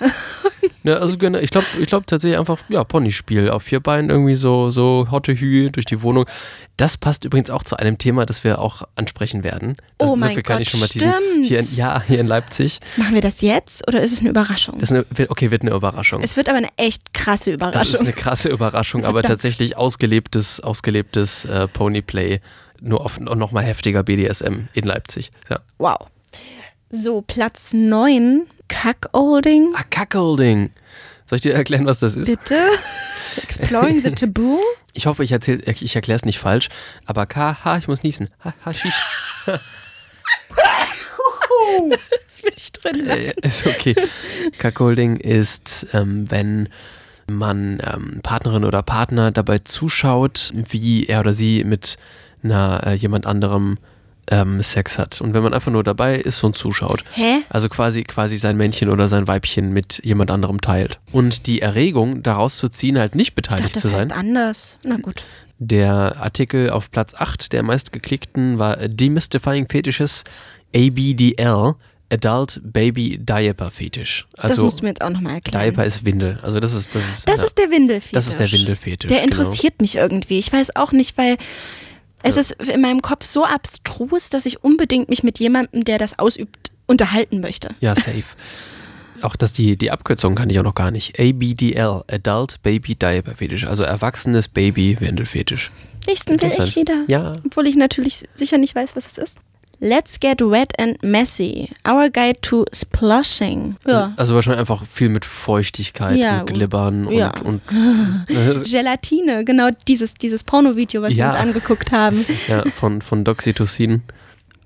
ja, 0.84 0.94
also 0.94 1.14
ich 1.14 1.18
glaube 1.18 1.66
ich 1.78 1.86
glaub 1.86 2.06
tatsächlich 2.06 2.38
einfach, 2.38 2.58
ja, 2.68 2.84
Ponyspiel 2.84 3.50
auf 3.50 3.62
vier 3.62 3.80
Beinen, 3.80 4.10
irgendwie 4.10 4.34
so, 4.34 4.70
so 4.70 5.08
Hotte 5.10 5.34
Hü 5.34 5.70
durch 5.70 5.86
die 5.86 6.02
Wohnung. 6.02 6.26
Das 6.76 6.96
passt 6.96 7.24
übrigens 7.24 7.50
auch 7.50 7.62
zu 7.62 7.76
einem 7.76 7.98
Thema, 7.98 8.26
das 8.26 8.44
wir 8.44 8.58
auch 8.58 8.82
ansprechen 8.96 9.44
werden. 9.44 9.76
Das, 9.98 10.10
oh 10.10 10.16
mein 10.16 10.34
so 10.34 10.42
Gott, 10.42 10.66
stimmt. 10.66 10.92
Hier 11.42 11.60
in, 11.60 11.76
ja, 11.76 12.02
hier 12.02 12.20
in 12.20 12.26
Leipzig. 12.26 12.80
Machen 12.96 13.14
wir 13.14 13.22
das 13.22 13.40
jetzt 13.40 13.86
oder 13.88 14.02
ist 14.02 14.12
es 14.12 14.20
eine 14.20 14.30
Überraschung? 14.30 14.78
Das 14.78 14.92
eine, 14.92 15.04
okay, 15.28 15.50
wird 15.50 15.62
eine 15.62 15.72
Überraschung. 15.72 16.22
Es 16.22 16.36
wird 16.36 16.48
aber 16.48 16.58
eine 16.58 16.70
echt 16.76 17.14
krasse 17.14 17.52
Überraschung. 17.52 17.80
Das 17.80 17.94
ist 17.94 18.00
eine 18.00 18.12
krasse 18.12 18.48
Überraschung, 18.48 19.04
aber 19.04 19.22
tatsächlich 19.22 19.76
ausgelebtes, 19.76 20.60
ausgelebtes 20.60 21.44
äh, 21.44 21.68
Ponyplay, 21.68 22.40
nur 22.80 23.04
auf 23.04 23.20
noch 23.20 23.52
mal 23.52 23.64
heftiger 23.64 24.02
BDSM 24.02 24.68
in 24.72 24.84
Leipzig. 24.84 25.30
Ja. 25.48 25.60
Wow. 25.78 25.98
So, 26.90 27.22
Platz 27.22 27.72
9 27.72 28.46
Cuckolding. 28.68 29.74
Ah, 29.76 29.84
Cuckolding. 29.90 30.70
Soll 31.26 31.36
ich 31.36 31.42
dir 31.42 31.54
erklären, 31.54 31.86
was 31.86 32.00
das 32.00 32.16
ist? 32.16 32.26
Bitte. 32.26 32.68
Exploring 33.42 34.02
the 34.02 34.10
Taboo. 34.10 34.58
Ich 34.92 35.06
hoffe, 35.06 35.24
ich, 35.24 35.32
ich 35.32 35.96
erkläre 35.96 36.16
es 36.16 36.24
nicht 36.24 36.38
falsch, 36.38 36.68
aber 37.06 37.26
KH, 37.26 37.78
ich 37.78 37.88
muss 37.88 38.02
niesen. 38.02 38.30
Ha, 38.44 38.54
haschisch. 38.64 38.94
das 39.46 39.58
will 42.42 42.52
ich 42.54 42.72
drin 42.72 43.00
äh, 43.00 43.24
lassen. 43.24 43.42
Äh, 43.42 43.46
ist 43.46 43.66
okay. 43.66 43.94
Cuckolding 44.58 45.16
ist, 45.16 45.86
ähm, 45.92 46.30
wenn 46.30 46.68
man 47.26 47.82
ähm, 47.82 48.20
Partnerin 48.22 48.64
oder 48.64 48.82
Partner 48.82 49.32
dabei 49.32 49.58
zuschaut, 49.58 50.52
wie 50.54 51.06
er 51.06 51.20
oder 51.20 51.32
sie 51.32 51.64
mit 51.64 51.96
einer, 52.42 52.86
äh, 52.86 52.94
jemand 52.94 53.26
anderem 53.26 53.78
ähm, 54.30 54.62
Sex 54.62 54.98
hat. 54.98 55.20
Und 55.20 55.34
wenn 55.34 55.42
man 55.42 55.54
einfach 55.54 55.70
nur 55.72 55.84
dabei 55.84 56.16
ist 56.16 56.42
und 56.44 56.56
zuschaut. 56.56 57.04
Hä? 57.12 57.42
Also 57.48 57.68
quasi, 57.68 58.04
quasi 58.04 58.36
sein 58.36 58.56
Männchen 58.56 58.88
oder 58.88 59.08
sein 59.08 59.28
Weibchen 59.28 59.72
mit 59.72 60.00
jemand 60.04 60.30
anderem 60.30 60.60
teilt. 60.60 61.00
Und 61.12 61.46
die 61.46 61.60
Erregung, 61.60 62.22
daraus 62.22 62.56
zu 62.58 62.68
ziehen, 62.68 62.98
halt 62.98 63.14
nicht 63.14 63.28
Ich 63.30 63.34
beteiligt 63.34 63.64
dachte, 63.66 63.74
das 63.74 63.82
zu 63.82 63.88
sein. 63.88 63.98
heißt 64.00 64.12
anders. 64.12 64.78
Na 64.84 64.96
gut. 64.96 65.24
Der 65.58 66.16
Artikel 66.20 66.70
auf 66.70 66.90
Platz 66.90 67.14
8 67.14 67.52
der 67.52 67.62
meistgeklickten 67.62 68.58
war 68.58 68.76
Demystifying 68.76 69.68
Fetishes 69.68 70.24
ABDL, 70.74 71.74
Adult 72.12 72.60
Baby 72.64 73.18
Diaper 73.18 73.70
Fetisch. 73.70 74.26
das 74.34 74.52
Also 74.52 74.64
musst 74.64 74.80
du 74.80 74.84
mir 74.84 74.90
jetzt 74.90 75.02
auch 75.02 75.10
nochmal 75.10 75.34
erklären. 75.36 75.64
Diaper 75.64 75.84
ist 75.84 76.04
Windel. 76.04 76.38
Also 76.42 76.60
das 76.60 76.74
ist 76.74 76.94
das 76.94 77.02
ist, 77.08 77.28
das 77.28 77.38
ja, 77.38 77.44
ist 77.44 77.58
der 77.58 77.70
Windelfetisch. 77.70 78.12
das 78.12 78.26
ist 78.26 78.38
der 78.38 78.50
Windelfetisch. 78.52 79.08
Der 79.08 79.20
genau. 79.22 79.36
interessiert 79.42 79.80
mich 79.80 79.96
irgendwie. 79.96 80.38
Ich 80.38 80.52
weiß 80.52 80.76
auch 80.76 80.92
nicht, 80.92 81.16
weil 81.16 81.36
es 82.24 82.36
ist 82.36 82.52
in 82.52 82.80
meinem 82.80 83.02
Kopf 83.02 83.24
so 83.24 83.44
abstrus, 83.44 84.30
dass 84.30 84.46
ich 84.46 84.64
unbedingt 84.64 85.08
mich 85.08 85.22
mit 85.22 85.38
jemandem, 85.38 85.84
der 85.84 85.98
das 85.98 86.18
ausübt, 86.18 86.72
unterhalten 86.86 87.40
möchte. 87.40 87.68
Ja, 87.80 87.94
safe. 87.94 88.24
Auch 89.22 89.36
das 89.36 89.52
die, 89.52 89.76
die 89.76 89.90
Abkürzung 89.90 90.34
kann 90.34 90.50
ich 90.50 90.58
auch 90.58 90.64
noch 90.64 90.74
gar 90.74 90.90
nicht. 90.90 91.18
ABDL, 91.18 92.02
Adult 92.08 92.62
Baby 92.62 92.94
Diaper 92.94 93.34
Fetisch. 93.34 93.66
Also 93.66 93.82
erwachsenes 93.82 94.48
Baby 94.48 95.00
Windelfetisch. 95.00 95.70
Nächsten 96.06 96.40
will 96.40 96.52
ich 96.58 96.76
wieder. 96.76 97.04
Ja. 97.08 97.34
Obwohl 97.44 97.66
ich 97.66 97.76
natürlich 97.76 98.24
sicher 98.34 98.58
nicht 98.58 98.74
weiß, 98.74 98.96
was 98.96 99.06
es 99.06 99.18
ist. 99.18 99.38
Let's 99.80 100.18
get 100.18 100.40
wet 100.40 100.72
and 100.78 100.96
messy. 101.02 101.70
Our 101.86 102.08
guide 102.08 102.40
to 102.42 102.64
splushing. 102.72 103.76
Ja. 103.86 103.92
Also, 103.92 104.14
also 104.16 104.34
wahrscheinlich 104.34 104.60
einfach 104.60 104.84
viel 104.84 105.08
mit 105.08 105.24
Feuchtigkeit 105.24 106.16
Ja, 106.16 106.40
und 106.40 106.46
Glibbern 106.46 107.06
und, 107.06 107.14
ja. 107.14 107.32
und 107.42 107.60
Gelatine, 108.64 109.44
genau 109.44 109.70
dieses, 109.86 110.14
dieses 110.14 110.44
Pornovideo, 110.44 111.02
was 111.02 111.16
wir 111.16 111.26
uns 111.26 111.34
angeguckt 111.34 111.92
haben. 111.92 112.24
ja, 112.48 112.64
von, 112.70 113.02
von 113.02 113.24
Doxytocin. 113.24 114.02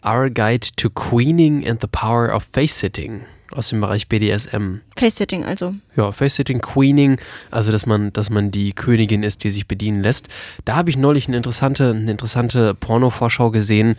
Our 0.05 0.31
Guide 0.31 0.69
to 0.77 0.91
Queening 0.91 1.69
and 1.69 1.81
the 1.81 1.89
Power 1.91 2.35
of 2.35 2.47
Face-Sitting 2.53 3.27
aus 3.53 3.71
dem 3.71 3.81
Bereich 3.81 4.09
BDSM. 4.09 4.81
Face-Sitting 4.97 5.45
also. 5.45 5.75
Ja, 5.97 6.13
Face-Sitting, 6.13 6.61
Queening, 6.61 7.19
also 7.51 7.73
dass 7.73 7.87
man, 7.87 8.13
dass 8.13 8.31
man 8.31 8.51
die 8.51 8.73
Königin 8.73 9.23
ist, 9.23 9.43
die 9.43 9.51
sich 9.51 9.67
bedienen 9.67 10.03
lässt. 10.03 10.29
Da 10.65 10.77
habe 10.77 10.91
ich 10.91 10.97
neulich 10.97 11.29
eine 11.29 11.37
interessante, 11.37 11.91
eine 11.91 12.11
interessante 12.11 12.75
Porno-Vorschau 12.75 13.51
gesehen 13.51 13.97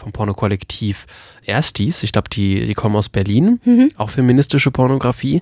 vom 0.00 0.12
Porno-Kollektiv 0.12 1.06
Erstis. 1.44 2.02
Ich 2.02 2.12
glaube, 2.12 2.28
die, 2.30 2.66
die 2.66 2.74
kommen 2.74 2.96
aus 2.96 3.08
Berlin, 3.08 3.60
auch 3.96 4.10
feministische 4.10 4.70
Pornografie. 4.70 5.40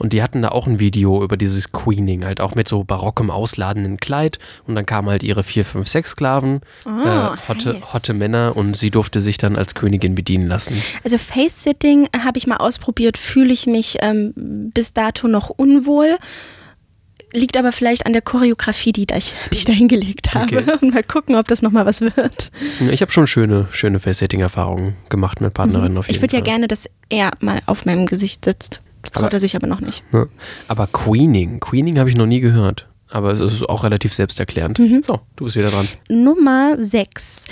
Und 0.00 0.12
die 0.12 0.22
hatten 0.22 0.42
da 0.42 0.50
auch 0.50 0.68
ein 0.68 0.78
Video 0.78 1.24
über 1.24 1.36
dieses 1.36 1.72
Queening, 1.72 2.24
halt 2.24 2.40
auch 2.40 2.54
mit 2.54 2.68
so 2.68 2.84
barockem 2.84 3.30
ausladenden 3.32 3.96
Kleid. 3.96 4.38
Und 4.64 4.76
dann 4.76 4.86
kamen 4.86 5.08
halt 5.10 5.24
ihre 5.24 5.42
vier, 5.42 5.64
fünf, 5.64 5.88
sechs 5.88 6.10
Sklaven, 6.10 6.60
Ah, 6.84 7.34
äh, 7.34 7.48
hotte, 7.48 7.74
heiß. 7.74 7.94
hotte 7.94 8.14
Männer 8.14 8.52
und 8.54 8.76
sie 8.76 8.92
durfte 8.92 9.20
sich 9.20 9.38
dann 9.38 9.56
als 9.56 9.74
Königin 9.74 10.14
bedienen 10.14 10.46
lassen. 10.46 10.80
Also 11.02 11.18
Face-Sitting 11.18 12.08
habe 12.24 12.38
ich 12.38 12.46
mal 12.46 12.58
ausprobiert, 12.58 13.18
fühle 13.18 13.52
ich 13.52 13.66
mich 13.66 13.96
ähm, 14.00 14.32
bis 14.72 14.92
dato 14.92 15.26
noch 15.26 15.50
unwohl. 15.50 16.16
Liegt 17.32 17.56
aber 17.58 17.72
vielleicht 17.72 18.06
an 18.06 18.12
der 18.14 18.22
Choreografie, 18.22 18.92
die, 18.92 19.06
ich, 19.16 19.34
die 19.52 19.56
ich 19.58 19.64
da 19.66 19.72
hingelegt 19.72 20.32
habe. 20.34 20.58
Okay. 20.58 20.72
Und 20.80 20.94
mal 20.94 21.02
gucken, 21.04 21.36
ob 21.36 21.46
das 21.48 21.60
nochmal 21.62 21.84
was 21.84 22.00
wird. 22.00 22.50
Ich 22.90 23.02
habe 23.02 23.12
schon 23.12 23.26
schöne, 23.26 23.68
schöne 23.70 24.00
Face-Sitting-Erfahrungen 24.00 24.96
gemacht 25.10 25.40
mit 25.40 25.52
Partnerinnen 25.52 25.98
auf 25.98 26.06
jeden 26.06 26.14
Mhm. 26.14 26.16
Ich 26.16 26.22
würde 26.22 26.36
ja 26.36 26.42
gerne, 26.42 26.68
dass 26.68 26.88
er 27.10 27.30
mal 27.40 27.60
auf 27.66 27.84
meinem 27.84 28.06
Gesicht 28.06 28.44
sitzt. 28.46 28.80
Das 29.02 29.12
traut 29.12 29.24
Aber- 29.24 29.34
er 29.34 29.40
sich 29.40 29.54
aber 29.56 29.66
noch 29.66 29.80
nicht. 29.80 30.02
Ja. 30.12 30.26
Aber 30.68 30.86
Queening, 30.86 31.60
Queening 31.60 31.98
habe 31.98 32.08
ich 32.08 32.16
noch 32.16 32.26
nie 32.26 32.40
gehört. 32.40 32.86
Aber 33.10 33.30
es 33.32 33.40
ist 33.40 33.68
auch 33.68 33.84
relativ 33.84 34.12
selbsterklärend. 34.14 34.78
Mhm. 34.78 35.02
So, 35.02 35.20
du 35.36 35.44
bist 35.44 35.56
wieder 35.56 35.70
dran. 35.70 35.88
Nummer 36.08 36.76
6. 36.78 37.44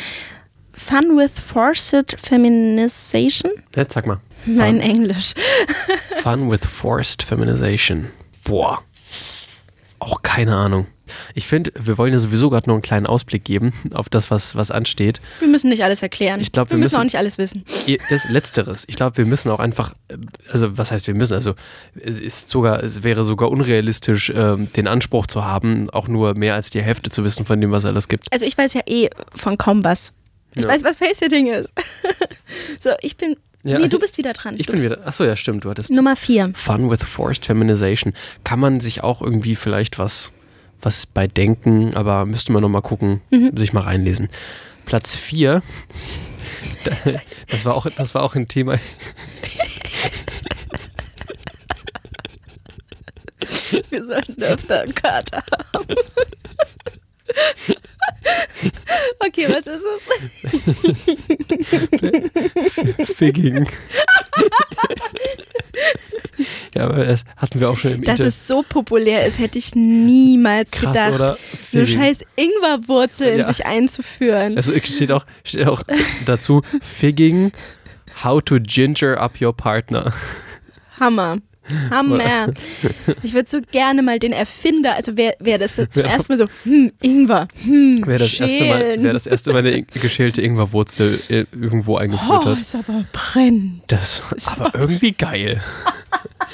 Fun 0.73 1.16
with 1.16 1.33
Forced 1.38 2.16
Feminization? 2.21 3.52
Jetzt 3.75 3.95
sag 3.95 4.06
mal. 4.06 4.18
Mein 4.45 4.80
Englisch. 4.80 5.33
Fun 6.23 6.50
with 6.50 6.61
Forced 6.66 7.23
Feminization. 7.23 8.06
Boah. 8.45 8.83
Auch 10.06 10.22
keine 10.22 10.54
Ahnung. 10.54 10.86
Ich 11.34 11.46
finde, 11.48 11.72
wir 11.76 11.98
wollen 11.98 12.12
ja 12.12 12.18
sowieso 12.20 12.48
gerade 12.50 12.68
noch 12.68 12.75
einen 12.76 12.82
kleinen 12.82 13.06
Ausblick 13.06 13.44
geben 13.44 13.72
auf 13.92 14.08
das, 14.08 14.30
was, 14.30 14.54
was 14.54 14.70
ansteht. 14.70 15.20
Wir 15.40 15.48
müssen 15.48 15.68
nicht 15.68 15.82
alles 15.82 16.00
erklären. 16.02 16.40
Ich 16.40 16.52
glaub, 16.52 16.68
wir 16.68 16.76
wir 16.76 16.78
müssen 16.78 16.92
müssen- 16.94 17.00
auch 17.00 17.04
nicht 17.04 17.16
alles 17.18 17.38
wissen. 17.38 17.64
Das 18.08 18.25
Letzteres. 18.28 18.84
Ich 18.86 18.95
glaube, 18.95 19.16
wir 19.16 19.26
müssen 19.26 19.50
auch 19.50 19.58
einfach, 19.58 19.95
äh, 20.08 20.16
also 20.52 20.78
was 20.78 20.92
heißt 20.92 21.06
wir 21.08 21.14
müssen? 21.14 21.34
Also 21.34 21.54
es 22.00 22.21
ist 22.21 22.49
sogar, 22.49 22.82
es 22.84 23.02
wäre 23.02 23.25
sogar 23.25 23.50
unrealistisch, 23.50 24.32
ähm, 24.34 24.73
den 24.75 24.86
Anspruch 24.86 25.26
zu 25.26 25.45
haben, 25.45 25.90
auch 25.90 26.06
nur 26.06 26.34
mehr 26.34 26.54
als 26.54 26.71
die 26.71 26.82
Hälfte 26.82 27.10
zu 27.10 27.25
wissen 27.25 27.45
von 27.45 27.60
dem, 27.60 27.73
was 27.73 27.84
alles 27.84 28.06
gibt. 28.08 28.32
Also 28.32 28.47
ich 28.47 28.56
weiß 28.56 28.75
ja 28.75 28.82
eh 28.86 29.08
von 29.34 29.58
kaum 29.58 29.82
was. 29.84 30.12
Ich 30.54 30.62
Ja. 30.64 30.69
weiß, 30.71 30.84
was 30.84 30.97
Face-Sitting 30.97 31.49
ist. 31.49 31.69
so, 32.80 32.90
ich 33.00 33.16
bin. 33.16 33.36
Ja. 33.66 33.80
Nee, 33.80 33.88
du 33.88 33.98
bist 33.98 34.16
wieder 34.16 34.32
dran. 34.32 34.54
Ich 34.58 34.66
du 34.66 34.72
bin 34.72 34.82
wieder. 34.82 35.04
Achso, 35.06 35.24
ja, 35.24 35.34
stimmt. 35.34 35.64
Du 35.64 35.70
hattest 35.70 35.90
Nummer 35.90 36.14
4. 36.14 36.52
Fun 36.54 36.88
with 36.88 37.02
Forced 37.02 37.46
Feminization. 37.46 38.14
Kann 38.44 38.60
man 38.60 38.78
sich 38.80 39.02
auch 39.02 39.20
irgendwie 39.20 39.56
vielleicht 39.56 39.98
was, 39.98 40.30
was 40.80 41.04
bei 41.04 41.26
denken, 41.26 41.94
aber 41.94 42.26
müsste 42.26 42.52
man 42.52 42.62
nochmal 42.62 42.82
gucken, 42.82 43.22
sich 43.56 43.72
mal 43.72 43.82
reinlesen. 43.82 44.28
Platz 44.84 45.16
4. 45.16 45.62
Das 47.48 47.64
war 47.64 47.74
auch, 47.74 47.88
das 47.96 48.14
war 48.14 48.22
auch 48.22 48.36
ein 48.36 48.46
Thema. 48.46 48.78
Wir 53.90 54.06
sollten 54.06 54.40
öfter 54.42 54.82
einen 54.82 54.94
Kater 54.94 55.42
haben. 55.74 55.96
okay, 59.26 59.48
was 59.48 59.66
ist 59.66 59.84
es? 59.84 61.15
Figging. 63.16 63.66
ja, 66.74 66.84
aber 66.84 67.04
das 67.04 67.22
hatten 67.36 67.60
wir 67.60 67.70
auch 67.70 67.78
schon 67.78 67.92
im 67.92 68.02
Dass 68.02 68.14
Internet. 68.20 68.32
es 68.34 68.46
so 68.46 68.62
populär 68.68 69.24
ist, 69.26 69.38
hätte 69.38 69.58
ich 69.58 69.74
niemals 69.74 70.72
Krass, 70.72 70.92
gedacht. 70.92 71.12
oder? 71.14 71.28
Nur 71.28 71.36
Figging. 71.86 71.98
scheiß 72.00 72.24
Ingwerwurzel 72.36 73.28
in 73.28 73.38
Ja. 73.40 73.46
sich 73.46 73.64
einzuführen. 73.64 74.56
Also 74.56 74.72
steht 74.78 75.12
auch, 75.12 75.24
steht 75.44 75.66
auch 75.66 75.82
dazu, 76.26 76.62
Figging, 76.82 77.52
how 78.22 78.42
to 78.42 78.58
ginger 78.60 79.18
up 79.20 79.40
your 79.40 79.56
partner. 79.56 80.12
Hammer. 81.00 81.38
Hammer. 81.90 82.52
Ich 83.22 83.32
würde 83.34 83.48
so 83.48 83.58
gerne 83.72 84.02
mal 84.02 84.18
den 84.18 84.32
Erfinder, 84.32 84.94
also 84.94 85.16
wer, 85.16 85.34
wer 85.40 85.58
das 85.58 85.74
zum 85.76 85.86
Ja. 86.04 86.10
ersten 86.10 86.32
Mal 86.32 86.38
so, 86.38 86.46
hm, 86.64 86.92
Ingwer, 87.02 87.48
hm, 87.64 88.02
Wer 88.06 88.18
das, 88.18 88.38
erste 88.40 88.64
Mal, 88.64 88.78
schälen. 88.80 89.02
wer 89.02 89.12
das 89.12 89.26
erste 89.26 89.52
Mal 89.52 89.58
eine 89.58 89.82
geschälte 90.02 90.42
Ingwerwurzel 90.42 91.18
äh, 91.28 91.44
irgendwo 91.52 91.96
eingeführt 91.96 92.42
oh, 92.44 92.46
hat. 92.46 92.60
ist 92.60 92.74
aber 92.74 93.04
brennt. 93.12 93.82
Das 93.88 94.22
ist 94.36 94.48
aber 94.48 94.72
irgendwie 94.78 95.12
geil. 95.12 95.62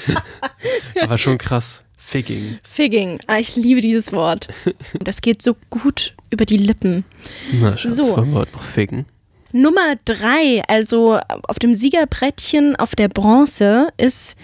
aber 1.01 1.19
schon 1.19 1.39
krass. 1.39 1.83
Figging. 1.97 2.59
Figging. 2.63 3.21
Ah, 3.27 3.39
ich 3.39 3.57
liebe 3.57 3.81
dieses 3.81 4.13
Wort. 4.13 4.49
Das 5.01 5.23
geht 5.23 5.41
so 5.41 5.57
gut 5.71 6.15
über 6.31 6.45
die 6.45 6.59
Lippen. 6.59 7.05
Na, 7.61 7.77
Schatz, 7.77 7.97
So. 7.97 8.17
wollen 8.17 8.33
wir 8.33 8.41
heute 8.41 8.53
noch 8.53 8.63
figgen? 8.63 9.07
Nummer 9.53 9.95
drei, 10.05 10.63
also 10.69 11.19
auf 11.45 11.59
dem 11.59 11.75
Siegerbrettchen 11.75 12.77
auf 12.77 12.95
der 12.97 13.09
Bronze, 13.09 13.89
ist 13.99 14.35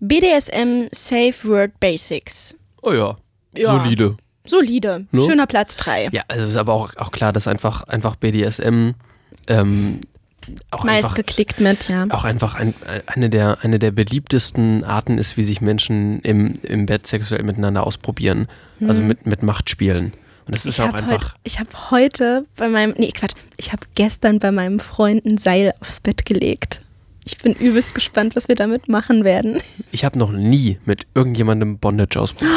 BDSM 0.00 0.88
Safe 0.92 1.34
Word 1.44 1.78
Basics. 1.80 2.54
Oh 2.82 2.92
ja, 2.92 3.16
Ja. 3.56 3.78
solide. 3.78 4.16
Solide. 4.46 5.06
No? 5.12 5.22
Schöner 5.26 5.46
Platz 5.46 5.76
drei. 5.76 6.08
Ja, 6.12 6.22
also 6.28 6.46
ist 6.46 6.56
aber 6.56 6.72
auch, 6.72 6.96
auch 6.96 7.12
klar, 7.12 7.32
dass 7.32 7.46
einfach, 7.46 7.82
einfach 7.84 8.16
BDSM 8.16 8.92
ähm, 9.46 10.00
auch 10.70 10.84
Meist 10.84 11.04
einfach, 11.04 11.14
geklickt 11.16 11.60
mit, 11.60 11.88
ja. 11.88 12.06
auch 12.10 12.24
einfach 12.24 12.54
ein, 12.54 12.74
eine, 13.06 13.28
der, 13.30 13.58
eine 13.62 13.78
der 13.78 13.90
beliebtesten 13.90 14.82
Arten 14.82 15.18
ist, 15.18 15.36
wie 15.36 15.44
sich 15.44 15.60
Menschen 15.60 16.20
im, 16.20 16.54
im 16.62 16.86
Bett 16.86 17.06
sexuell 17.06 17.42
miteinander 17.42 17.86
ausprobieren. 17.86 18.48
Also 18.86 19.02
mit, 19.02 19.26
mit 19.26 19.42
Machtspielen. 19.42 20.14
Und 20.46 20.56
das 20.56 20.64
ist 20.64 20.78
Hm. 20.78 20.86
Ich 20.86 20.90
auch 20.90 20.96
habe 20.96 21.06
heute, 21.06 21.12
einfach. 21.14 21.36
ich 21.44 21.60
hab 21.60 21.90
heute 21.90 22.46
bei 22.56 22.68
meinem, 22.68 22.94
nee, 22.96 23.12
Quatsch, 23.12 23.34
ich 23.58 23.72
habe 23.72 23.82
gestern 23.94 24.38
bei 24.38 24.50
meinem 24.50 24.80
Freund 24.80 25.26
ein 25.26 25.36
Seil 25.36 25.74
aufs 25.80 26.00
Bett 26.00 26.24
gelegt. 26.24 26.80
Ich 27.24 27.38
bin 27.38 27.52
übelst 27.54 27.94
gespannt, 27.94 28.34
was 28.34 28.48
wir 28.48 28.54
damit 28.54 28.88
machen 28.88 29.24
werden. 29.24 29.60
Ich 29.92 30.04
habe 30.04 30.18
noch 30.18 30.32
nie 30.32 30.78
mit 30.86 31.06
irgendjemandem 31.14 31.78
Bondage 31.78 32.18
ausprobiert. 32.18 32.56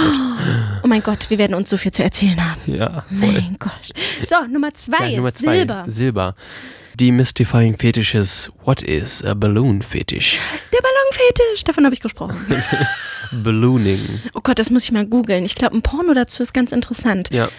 Oh 0.84 0.88
mein 0.88 1.04
Gott, 1.04 1.30
wir 1.30 1.38
werden 1.38 1.54
uns 1.54 1.70
so 1.70 1.78
viel 1.78 1.92
zu 1.92 2.04
erzählen 2.04 2.40
haben. 2.44 2.62
Ja, 2.66 3.04
voll. 3.20 3.32
Mein 3.34 3.58
Gott. 3.60 3.72
So, 4.26 4.36
Nummer 4.52 4.74
zwei, 4.74 5.10
Ja, 5.10 5.18
Nummer 5.18 5.34
zwei. 5.34 5.58
Silber. 5.58 5.86
Silber. 5.88 6.36
Demystifying 7.00 7.78
Fetishes. 7.78 8.52
What 8.64 8.82
is 8.84 9.24
a 9.24 9.34
balloon 9.34 9.82
fetish? 9.82 10.38
Der 10.72 10.80
Ballonfetisch, 10.80 11.64
davon 11.64 11.86
habe 11.86 11.96
ich 11.96 12.02
gesprochen. 12.02 12.38
Ballooning. 13.32 14.00
Oh 14.36 14.42
Gott, 14.44 14.60
das 14.60 14.70
muss 14.70 14.84
ich 14.84 14.92
mal 14.92 15.06
googeln. 15.06 15.44
Ich 15.44 15.56
glaube, 15.56 15.76
ein 15.76 15.82
Porno 15.82 16.14
dazu 16.14 16.44
ist 16.44 16.54
ganz 16.54 16.72
interessant. 16.72 17.30
Ja. 17.32 17.50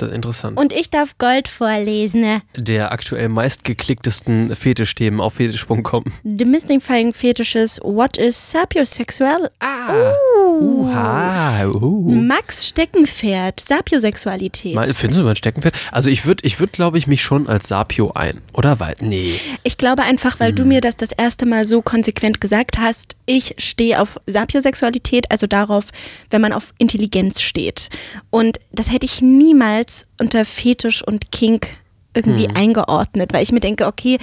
Das 0.00 0.08
ist 0.08 0.14
interessant. 0.14 0.58
Und 0.58 0.72
ich 0.72 0.88
darf 0.88 1.18
Gold 1.18 1.46
vorlesen. 1.46 2.40
Der 2.56 2.90
aktuell 2.90 3.28
meistgeklicktesten 3.28 4.56
Fetischthemen 4.56 5.20
auf 5.20 5.34
fetisch.com. 5.34 6.04
The 6.24 6.44
Mystifying 6.46 7.12
Fetishes 7.12 7.78
What 7.82 8.16
is 8.16 8.50
Sapiosexual? 8.50 9.50
Ah. 9.60 10.14
Uha. 10.58 11.66
Uh. 11.66 12.10
Max 12.12 12.66
Steckenpferd, 12.66 13.60
Sapiosexualität. 13.60 14.74
Mal, 14.74 14.92
findest 14.94 15.20
du 15.20 15.24
mal 15.24 15.30
ein 15.30 15.36
Steckenpferd? 15.36 15.74
Also 15.92 16.08
ich 16.08 16.24
würde, 16.24 16.46
ich 16.46 16.58
würd, 16.60 16.72
glaube 16.72 16.96
ich, 16.96 17.06
mich 17.06 17.22
schon 17.22 17.46
als 17.46 17.68
Sapio 17.68 18.12
ein. 18.14 18.40
Oder 18.54 18.80
weil? 18.80 18.94
Nee. 19.00 19.34
Ich 19.64 19.76
glaube 19.76 20.02
einfach, 20.02 20.40
weil 20.40 20.52
du 20.52 20.64
mir 20.64 20.80
das 20.80 20.96
das 20.96 21.12
erste 21.12 21.44
Mal 21.44 21.64
so 21.64 21.82
konsequent 21.82 22.40
gesagt 22.40 22.78
hast, 22.78 23.16
ich 23.26 23.54
stehe 23.58 24.00
auf 24.00 24.18
Sapiosexualität, 24.26 25.30
also 25.30 25.46
darauf, 25.46 25.86
wenn 26.30 26.40
man 26.40 26.52
auf 26.52 26.72
Intelligenz 26.78 27.42
steht. 27.42 27.90
Und 28.30 28.58
das 28.72 28.90
hätte 28.90 29.06
ich 29.06 29.20
niemals 29.20 29.89
unter 30.20 30.44
Fetisch 30.44 31.02
und 31.06 31.30
Kink 31.32 31.68
irgendwie 32.12 32.48
eingeordnet, 32.54 33.32
weil 33.32 33.42
ich 33.44 33.52
mir 33.52 33.60
denke, 33.60 33.86
okay, 33.86 34.18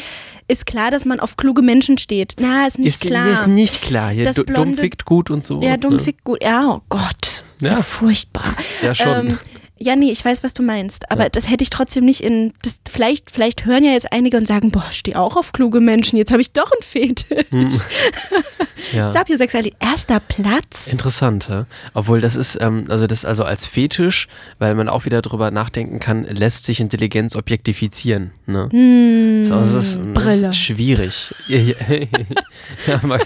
ist 0.49 0.65
klar, 0.65 0.91
dass 0.91 1.06
man 1.06 1.21
auf 1.21 1.38
kluge 1.38 1.62
Menschen 1.62 1.97
steht. 1.97 2.36
Na, 2.38 2.67
ist 2.67 2.80
nicht 2.80 2.88
Ist, 2.89 3.01
klar. 3.01 3.32
ist 3.32 3.47
nicht 3.47 3.82
klar. 3.82 4.10
Hier, 4.12 4.25
Das 4.25 4.36
dumm 4.36 4.75
fickt 4.75 5.06
gut 5.06 5.30
und 5.32 5.45
so. 5.45 5.62
Ja, 5.62 5.77
dumm 5.77 5.93
ne? 5.95 5.99
fickt 6.01 6.25
gut. 6.25 6.43
Ja, 6.43 6.65
oh 6.67 6.82
Gott, 6.89 7.25
ist 7.25 7.43
ja, 7.62 7.69
Ja. 7.75 7.82
furchtbar. 7.82 8.43
Ja, 8.82 8.93
schon. 8.93 9.27
Ähm, 9.30 9.39
ja, 9.80 9.96
nee, 9.96 10.12
ich 10.12 10.24
weiß, 10.24 10.44
was 10.44 10.54
du 10.54 10.63
meinst, 10.63 11.12
aber 11.12 11.30
das 11.30 11.50
hätte 11.50 11.63
ich 11.63 11.70
trotzdem 11.70 12.06
nicht 12.06 12.22
in. 12.22 12.54
Das, 12.62 12.80
vielleicht, 12.90 13.32
vielleicht 13.32 13.66
hören 13.66 13.84
ja 13.84 13.92
jetzt 13.92 14.12
einige 14.12 14.38
und 14.38 14.48
sagen, 14.48 14.72
boah, 14.72 14.86
ich 14.90 14.98
stehe 14.98 15.20
auch 15.20 15.36
auf 15.36 15.52
kluge 15.52 15.80
Menschen, 15.80 16.18
jetzt 16.18 16.32
habe 16.32 16.42
ich 16.42 16.52
doch 16.52 16.72
einen 16.72 16.84
Fetisch. 16.84 17.46
Ja. 18.94 19.10
Sapiosexualität, 19.10 19.76
erster 19.82 20.20
Platz. 20.20 20.88
Interessant, 20.88 21.50
hä? 21.50 21.63
obwohl 21.94 22.22
das 22.22 22.36
ist, 22.36 22.58
ähm, 22.62 22.86
also 22.90 23.08
das 23.08 23.26
also 23.26 23.44
als 23.44 23.66
Fetisch, 23.66 24.28
weil 24.60 24.76
man 24.76 24.88
auch 24.88 25.06
wieder 25.06 25.22
drüber 25.22 25.52
nachdenken 25.52 26.00
kann, 26.00 26.26
lässt 26.26 26.66
sich 26.66 26.80
Intelligenz 26.80 27.36
objektifizieren. 27.36 28.32
Ne? 28.46 28.70
Hm, 28.72 29.46
so, 29.46 29.56
das, 29.56 29.74
ist, 29.74 30.00
das 30.13 30.26
ist 30.26 30.56
schwierig. 30.56 31.34
Ja, 31.48 31.60
ja. 31.60 31.76
ja, 32.88 33.20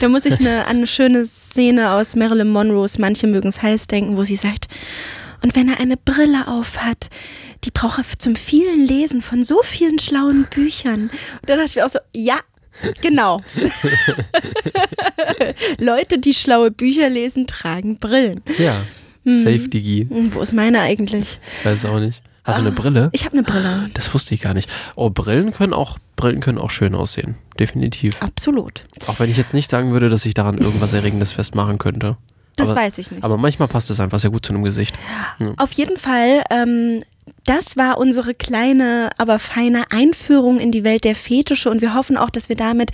Da 0.00 0.08
muss 0.08 0.24
ich 0.24 0.38
eine, 0.38 0.66
an 0.66 0.76
eine 0.76 0.86
schöne 0.86 1.26
Szene 1.26 1.92
aus 1.92 2.14
Marilyn 2.14 2.50
Monroes 2.50 2.98
Manche 2.98 3.26
mögen 3.26 3.48
es 3.48 3.62
heiß 3.62 3.88
denken, 3.88 4.16
wo 4.16 4.22
sie 4.22 4.36
sagt, 4.36 4.68
und 5.42 5.56
wenn 5.56 5.68
er 5.68 5.80
eine 5.80 5.96
Brille 5.96 6.46
auf 6.48 6.78
hat, 6.78 7.08
die 7.64 7.70
braucht 7.70 7.98
er 7.98 8.04
zum 8.18 8.36
vielen 8.36 8.86
Lesen 8.86 9.22
von 9.22 9.42
so 9.42 9.62
vielen 9.62 9.98
schlauen 9.98 10.46
Büchern. 10.54 11.10
Und 11.40 11.48
dann 11.48 11.58
dachte 11.58 11.70
ich 11.70 11.76
mir 11.76 11.86
auch 11.86 11.90
so, 11.90 11.98
ja, 12.14 12.38
genau. 13.00 13.40
Leute, 15.78 16.18
die 16.18 16.34
schlaue 16.34 16.70
Bücher 16.70 17.08
lesen, 17.08 17.46
tragen 17.46 17.98
Brillen. 17.98 18.42
ja. 18.58 18.82
Hm. 19.24 19.32
Safe 19.34 19.68
Digi. 19.68 20.08
Hm, 20.10 20.34
Wo 20.34 20.40
ist 20.40 20.52
meine 20.52 20.80
eigentlich? 20.80 21.38
Weiß 21.62 21.84
auch 21.84 22.00
nicht. 22.00 22.22
Hast 22.42 22.58
du 22.58 22.62
eine 22.62 22.72
Brille? 22.72 23.08
Ich 23.12 23.24
habe 23.24 23.34
eine 23.34 23.44
Brille. 23.44 23.88
Das 23.94 24.12
wusste 24.12 24.34
ich 24.34 24.40
gar 24.40 24.52
nicht. 24.52 24.68
Oh, 24.96 25.10
Brillen 25.10 25.52
können 25.52 25.72
auch, 25.72 25.96
Brillen 26.16 26.40
können 26.40 26.58
auch 26.58 26.70
schön 26.70 26.96
aussehen. 26.96 27.36
Definitiv. 27.56 28.20
Absolut. 28.20 28.82
Auch 29.06 29.20
wenn 29.20 29.30
ich 29.30 29.36
jetzt 29.36 29.54
nicht 29.54 29.70
sagen 29.70 29.92
würde, 29.92 30.08
dass 30.08 30.26
ich 30.26 30.34
daran 30.34 30.58
irgendwas 30.58 30.92
Erregendes 30.92 31.30
festmachen 31.30 31.78
könnte. 31.78 32.16
Das 32.56 32.70
aber, 32.70 32.80
weiß 32.80 32.98
ich 32.98 33.10
nicht. 33.10 33.24
Aber 33.24 33.36
manchmal 33.36 33.68
passt 33.68 33.90
es 33.90 34.00
einfach 34.00 34.18
sehr 34.18 34.30
gut 34.30 34.44
zu 34.44 34.52
einem 34.52 34.64
Gesicht. 34.64 34.94
Auf 35.56 35.72
jeden 35.72 35.96
Fall, 35.96 36.42
ähm, 36.50 37.02
das 37.44 37.76
war 37.76 37.98
unsere 37.98 38.34
kleine, 38.34 39.10
aber 39.18 39.38
feine 39.38 39.84
Einführung 39.90 40.58
in 40.58 40.72
die 40.72 40.84
Welt 40.84 41.04
der 41.04 41.16
Fetische 41.16 41.70
und 41.70 41.80
wir 41.80 41.94
hoffen 41.94 42.16
auch, 42.16 42.30
dass 42.30 42.48
wir 42.48 42.56
damit 42.56 42.90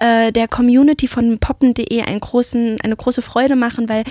äh, 0.00 0.32
der 0.32 0.48
Community 0.48 1.08
von 1.08 1.38
poppen.de 1.38 2.02
einen 2.02 2.20
großen, 2.20 2.80
eine 2.82 2.96
große 2.96 3.22
Freude 3.22 3.56
machen, 3.56 3.88
weil 3.88 4.04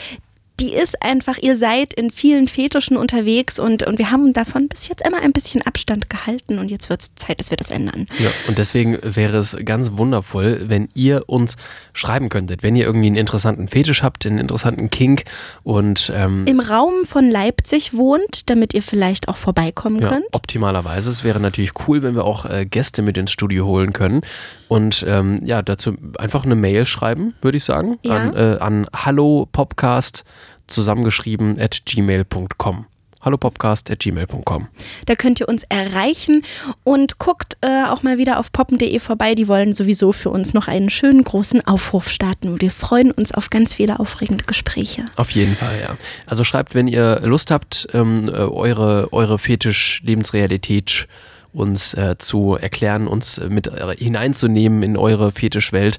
die 0.63 0.73
ist 0.73 1.02
einfach, 1.02 1.38
ihr 1.41 1.58
seid 1.58 1.93
in 1.93 2.10
vielen 2.10 2.47
Fetischen 2.47 2.95
unterwegs 2.95 3.60
und, 3.60 3.84
und 3.86 3.97
wir 3.97 4.12
haben 4.12 4.32
davon 4.32 4.69
bis 4.69 4.88
jetzt 4.88 5.06
immer 5.06 5.19
ein 5.21 5.34
bisschen 5.34 5.62
Abstand 5.62 6.10
gehalten 6.10 6.58
und 6.58 6.71
jetzt 6.71 6.89
wird 6.89 7.02
es 7.02 7.13
Zeit, 7.15 7.41
dass 7.41 7.49
wir 7.49 7.58
das 7.58 7.69
ändern. 7.69 8.06
Ja, 8.17 8.30
und 8.47 8.58
deswegen 8.58 8.97
wäre 9.04 9.38
es 9.38 9.58
ganz 9.65 9.91
wundervoll, 9.93 10.63
wenn 10.67 10.88
ihr 10.93 11.23
uns 11.28 11.58
schreiben 11.91 12.30
könntet, 12.30 12.63
wenn 12.63 12.78
ihr 12.78 12.86
irgendwie 12.86 13.08
einen 13.08 13.17
interessanten 13.17 13.67
Fetisch 13.67 14.04
habt, 14.04 14.26
einen 14.26 14.38
interessanten 14.38 14.89
Kink 14.89 15.26
und 15.63 16.10
ähm, 16.15 16.45
Im 16.47 16.62
Raum 16.62 17.04
von 17.04 17.30
Leipzig 17.30 17.93
wohnt, 17.97 18.49
damit 18.49 18.73
ihr 18.73 18.84
vielleicht 18.84 19.28
auch 19.28 19.38
vorbeikommen 19.38 20.02
ja, 20.02 20.08
könnt. 20.08 20.26
optimalerweise. 20.32 21.10
Es 21.10 21.26
wäre 21.26 21.41
natürlich 21.41 21.71
cool, 21.89 22.04
wenn 22.04 22.15
wir 22.15 22.23
auch 22.23 22.45
äh, 22.45 22.65
Gäste 22.65 23.02
mit 23.02 23.17
ins 23.17 23.32
Studio 23.32 23.65
holen 23.65 23.91
können 23.91 24.21
und 24.69 25.04
ähm, 25.08 25.39
ja, 25.43 25.62
dazu 25.62 25.93
einfach 26.17 26.45
eine 26.45 26.56
Mail 26.56 26.86
schreiben, 26.86 27.34
würde 27.41 27.58
ich 27.58 27.65
sagen, 27.65 27.97
Ja. 28.04 28.15
an, 28.15 28.36
äh, 28.36 28.58
an 28.60 28.88
hallo 28.95 29.45
Popcast 29.52 30.23
zusammengeschrieben 30.67 31.60
at 31.60 31.86
gmail.com. 31.86 32.86
Hallo 33.23 33.38
Popcast 33.38 33.89
at 33.89 33.99
gmail.com. 33.99 34.67
Da 35.06 35.15
könnt 35.15 35.39
ihr 35.39 35.47
uns 35.47 35.63
erreichen 35.69 36.43
und 36.84 37.19
guckt 37.19 37.56
äh, 37.62 37.86
auch 37.86 38.04
mal 38.04 38.17
wieder 38.17 38.38
auf 38.38 38.52
poppen.de 38.52 38.99
vorbei. 38.99 39.34
Die 39.34 39.47
wollen 39.47 39.71
sowieso 39.71 40.12
für 40.12 40.30
uns 40.30 40.54
noch 40.54 40.67
einen 40.67 40.89
schönen 40.89 41.23
großen 41.23 41.65
Aufruf 41.65 42.10
starten 42.10 42.49
und 42.49 42.62
wir 42.62 42.71
freuen 42.71 43.12
uns 43.12 43.32
auf 43.32 43.49
ganz 43.49 43.76
viele 43.76 44.02
aufregende 44.02 44.43
Gespräche. 44.43 45.06
Auf 45.15 45.32
jeden 45.32 45.56
Fall, 45.56 45.80
ja. 45.82 45.95
Also 46.26 46.43
schreibt, 46.43 46.76
wenn 46.76 46.89
ihr 46.89 47.21
Lust 47.23 47.49
habt, 47.49 47.88
ähm, 47.93 48.28
äh, 48.28 48.32
eure, 48.32 49.08
eure 49.13 49.39
Fetisch-Lebensrealität 49.39 51.08
uns 51.54 51.93
äh, 51.93 52.17
zu 52.17 52.56
erklären, 52.56 53.08
uns 53.08 53.39
mit 53.47 53.67
äh, 53.67 53.95
hineinzunehmen 53.95 54.84
in 54.84 54.97
eure 54.97 55.32
Fetischwelt. 55.32 55.97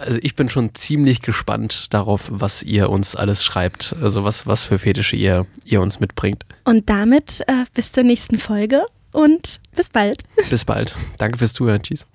Also 0.00 0.18
ich 0.22 0.34
bin 0.34 0.48
schon 0.48 0.74
ziemlich 0.74 1.20
gespannt 1.22 1.92
darauf, 1.92 2.28
was 2.30 2.62
ihr 2.62 2.88
uns 2.90 3.14
alles 3.14 3.44
schreibt. 3.44 3.94
Also 4.00 4.24
was, 4.24 4.46
was 4.46 4.64
für 4.64 4.78
Fetische 4.78 5.16
ihr, 5.16 5.46
ihr 5.64 5.80
uns 5.80 6.00
mitbringt. 6.00 6.44
Und 6.64 6.88
damit 6.88 7.40
äh, 7.46 7.64
bis 7.74 7.92
zur 7.92 8.04
nächsten 8.04 8.38
Folge 8.38 8.86
und 9.12 9.60
bis 9.74 9.90
bald. 9.90 10.22
Bis 10.50 10.64
bald. 10.64 10.94
Danke 11.18 11.38
fürs 11.38 11.52
Zuhören. 11.52 11.82
Tschüss. 11.82 12.06